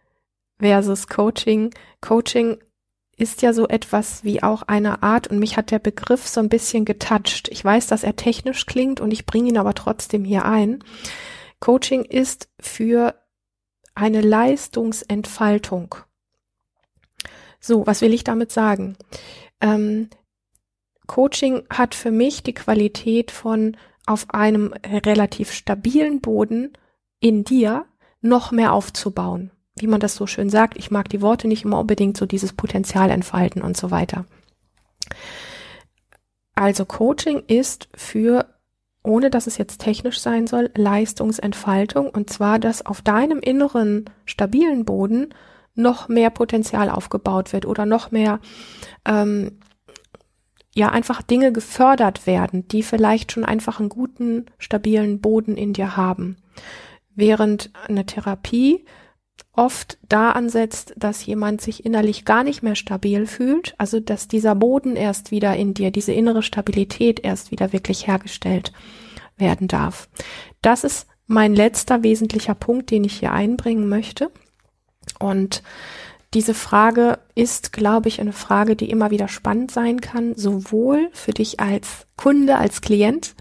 versus 0.58 1.08
Coaching. 1.08 1.72
Coaching 2.00 2.58
ist 3.18 3.42
ja 3.42 3.52
so 3.52 3.68
etwas 3.68 4.24
wie 4.24 4.42
auch 4.42 4.62
eine 4.64 5.04
Art, 5.04 5.28
und 5.28 5.40
mich 5.40 5.58
hat 5.58 5.72
der 5.72 5.80
Begriff 5.80 6.28
so 6.28 6.40
ein 6.40 6.50
bisschen 6.50 6.86
getoucht. 6.86 7.50
Ich 7.50 7.66
weiß, 7.66 7.88
dass 7.88 8.04
er 8.04 8.16
technisch 8.16 8.68
klingt 8.68 9.02
und 9.02 9.12
ich 9.12 9.26
bringe 9.26 9.50
ihn 9.50 9.58
aber 9.58 9.74
trotzdem 9.74 10.24
hier 10.24 10.46
ein. 10.46 10.84
Coaching 11.60 12.06
ist 12.06 12.48
für 12.60 13.16
eine 13.96 14.22
Leistungsentfaltung. 14.22 15.96
So, 17.60 17.86
was 17.88 18.02
will 18.02 18.14
ich 18.14 18.24
damit 18.24 18.52
sagen? 18.52 18.96
Ähm, 19.62 20.10
Coaching 21.08 21.64
hat 21.70 21.96
für 21.96 22.12
mich 22.12 22.44
die 22.44 22.54
Qualität 22.54 23.32
von 23.32 23.78
auf 24.06 24.30
einem 24.34 24.74
relativ 24.86 25.52
stabilen 25.52 26.22
Boden 26.22 26.74
in 27.20 27.44
dir 27.44 27.86
noch 28.22 28.52
mehr 28.52 28.74
aufzubauen 28.74 29.52
wie 29.82 29.88
man 29.88 30.00
das 30.00 30.16
so 30.16 30.28
schön 30.28 30.50
sagt, 30.50 30.78
ich 30.78 30.92
mag 30.92 31.10
die 31.10 31.22
Worte 31.22 31.48
nicht 31.48 31.66
immer 31.66 31.80
unbedingt 31.80 32.18
so 32.18 32.26
dieses 32.26 32.54
Potenzial 32.54 33.10
entfalten 33.10 33.62
und 33.62 33.78
so 33.78 33.92
weiter. 33.92 34.26
Also 36.56 36.86
Coaching 36.86 37.44
ist 37.48 37.88
für, 37.96 38.48
ohne 39.04 39.30
dass 39.30 39.48
es 39.48 39.58
jetzt 39.58 39.80
technisch 39.80 40.20
sein 40.20 40.48
soll, 40.48 40.72
Leistungsentfaltung 40.76 42.10
und 42.10 42.30
zwar, 42.30 42.60
dass 42.60 42.86
auf 42.86 43.02
deinem 43.02 43.40
inneren 43.40 44.06
stabilen 44.26 44.86
Boden 44.86 45.34
noch 45.78 46.08
mehr 46.08 46.30
Potenzial 46.30 46.90
aufgebaut 46.90 47.54
wird 47.54 47.66
oder 47.66 47.86
noch 47.86 48.12
mehr 48.12 48.40
ähm, 49.06 49.60
ja 50.76 50.90
einfach 50.90 51.22
Dinge 51.22 51.52
gefördert 51.52 52.28
werden, 52.28 52.68
die 52.68 52.84
vielleicht 52.84 53.32
schon 53.32 53.44
einfach 53.46 53.80
einen 53.80 53.90
guten, 53.90 54.46
stabilen 54.60 55.22
Boden 55.22 55.58
in 55.58 55.74
dir 55.74 55.98
haben. 55.98 56.38
Während 57.16 57.72
eine 57.88 58.06
Therapie 58.06 58.86
oft 59.54 59.98
da 60.08 60.32
ansetzt, 60.32 60.94
dass 60.96 61.26
jemand 61.26 61.62
sich 61.62 61.84
innerlich 61.84 62.26
gar 62.26 62.44
nicht 62.44 62.62
mehr 62.62 62.76
stabil 62.76 63.26
fühlt, 63.26 63.74
also 63.80 64.00
dass 64.00 64.28
dieser 64.28 64.56
Boden 64.56 64.96
erst 64.96 65.32
wieder 65.32 65.56
in 65.56 65.74
dir, 65.74 65.90
diese 65.90 66.14
innere 66.14 66.44
Stabilität 66.44 67.20
erst 67.24 67.50
wieder 67.52 67.74
wirklich 67.74 68.08
hergestellt 68.08 68.72
werden 69.36 69.68
darf. 69.68 70.10
Das 70.62 70.84
ist 70.84 71.08
mein 71.26 71.56
letzter 71.56 72.04
wesentlicher 72.04 72.56
Punkt, 72.56 72.92
den 72.92 73.04
ich 73.04 73.20
hier 73.20 73.32
einbringen 73.32 73.90
möchte. 73.90 74.32
Und 75.20 75.64
diese 76.34 76.54
Frage 76.54 77.20
ist, 77.36 77.74
glaube 77.74 78.10
ich, 78.10 78.20
eine 78.20 78.34
Frage, 78.34 78.76
die 78.76 78.90
immer 78.90 79.12
wieder 79.12 79.28
spannend 79.28 79.72
sein 79.72 80.02
kann, 80.02 80.36
sowohl 80.36 81.10
für 81.14 81.32
dich 81.32 81.60
als 81.60 82.06
Kunde, 82.18 82.58
als 82.58 82.82
Klient, 82.82 83.36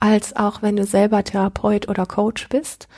als 0.00 0.34
auch 0.34 0.62
wenn 0.62 0.76
du 0.76 0.84
selber 0.84 1.22
Therapeut 1.22 1.88
oder 1.88 2.06
Coach 2.06 2.48
bist 2.48 2.88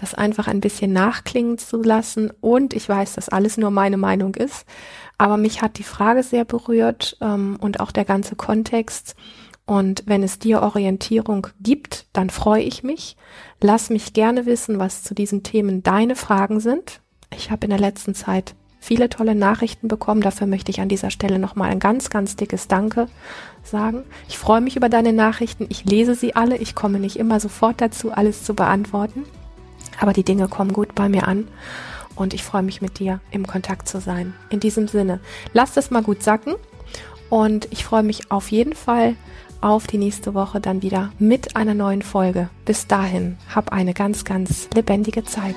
das 0.00 0.14
einfach 0.14 0.48
ein 0.48 0.60
bisschen 0.60 0.92
nachklingen 0.92 1.58
zu 1.58 1.82
lassen. 1.82 2.30
Und 2.40 2.72
ich 2.72 2.88
weiß, 2.88 3.14
dass 3.14 3.28
alles 3.28 3.56
nur 3.56 3.70
meine 3.70 3.96
Meinung 3.96 4.34
ist, 4.34 4.64
aber 5.18 5.36
mich 5.36 5.60
hat 5.60 5.78
die 5.78 5.84
Frage 5.84 6.22
sehr 6.22 6.44
berührt 6.44 7.16
ähm, 7.20 7.58
und 7.60 7.80
auch 7.80 7.90
der 7.90 8.04
ganze 8.04 8.36
Kontext. 8.36 9.16
Und 9.66 10.04
wenn 10.06 10.22
es 10.22 10.38
dir 10.38 10.62
Orientierung 10.62 11.48
gibt, 11.60 12.06
dann 12.14 12.30
freue 12.30 12.62
ich 12.62 12.82
mich. 12.82 13.16
Lass 13.60 13.90
mich 13.90 14.14
gerne 14.14 14.46
wissen, 14.46 14.78
was 14.78 15.02
zu 15.02 15.14
diesen 15.14 15.42
Themen 15.42 15.82
deine 15.82 16.16
Fragen 16.16 16.60
sind. 16.60 17.02
Ich 17.34 17.50
habe 17.50 17.64
in 17.64 17.70
der 17.70 17.78
letzten 17.78 18.14
Zeit 18.14 18.54
viele 18.80 19.08
tolle 19.08 19.34
Nachrichten 19.34 19.88
bekommen. 19.88 20.20
Dafür 20.20 20.46
möchte 20.46 20.70
ich 20.70 20.80
an 20.80 20.88
dieser 20.88 21.10
Stelle 21.10 21.38
nochmal 21.38 21.70
ein 21.70 21.80
ganz, 21.80 22.10
ganz 22.10 22.36
dickes 22.36 22.68
Danke 22.68 23.08
sagen. 23.62 24.04
Ich 24.28 24.38
freue 24.38 24.60
mich 24.60 24.76
über 24.76 24.88
deine 24.88 25.12
Nachrichten. 25.12 25.66
Ich 25.68 25.84
lese 25.84 26.14
sie 26.14 26.36
alle. 26.36 26.56
Ich 26.56 26.74
komme 26.74 26.98
nicht 26.98 27.16
immer 27.16 27.40
sofort 27.40 27.80
dazu, 27.80 28.12
alles 28.12 28.44
zu 28.44 28.54
beantworten. 28.54 29.24
Aber 30.00 30.12
die 30.12 30.24
Dinge 30.24 30.48
kommen 30.48 30.72
gut 30.72 30.94
bei 30.94 31.08
mir 31.08 31.26
an 31.26 31.48
und 32.14 32.34
ich 32.34 32.42
freue 32.42 32.62
mich 32.62 32.80
mit 32.80 32.98
dir 32.98 33.20
im 33.30 33.46
Kontakt 33.46 33.88
zu 33.88 34.00
sein. 34.00 34.34
In 34.50 34.60
diesem 34.60 34.88
Sinne, 34.88 35.20
lass 35.52 35.74
das 35.74 35.90
mal 35.90 36.02
gut 36.02 36.22
sacken 36.22 36.54
und 37.30 37.68
ich 37.70 37.84
freue 37.84 38.02
mich 38.02 38.30
auf 38.30 38.50
jeden 38.50 38.74
Fall 38.74 39.16
auf 39.60 39.86
die 39.86 39.98
nächste 39.98 40.34
Woche 40.34 40.60
dann 40.60 40.82
wieder 40.82 41.10
mit 41.18 41.56
einer 41.56 41.74
neuen 41.74 42.02
Folge. 42.02 42.48
Bis 42.64 42.86
dahin, 42.86 43.36
hab 43.54 43.72
eine 43.72 43.92
ganz, 43.92 44.24
ganz 44.24 44.68
lebendige 44.74 45.24
Zeit. 45.24 45.56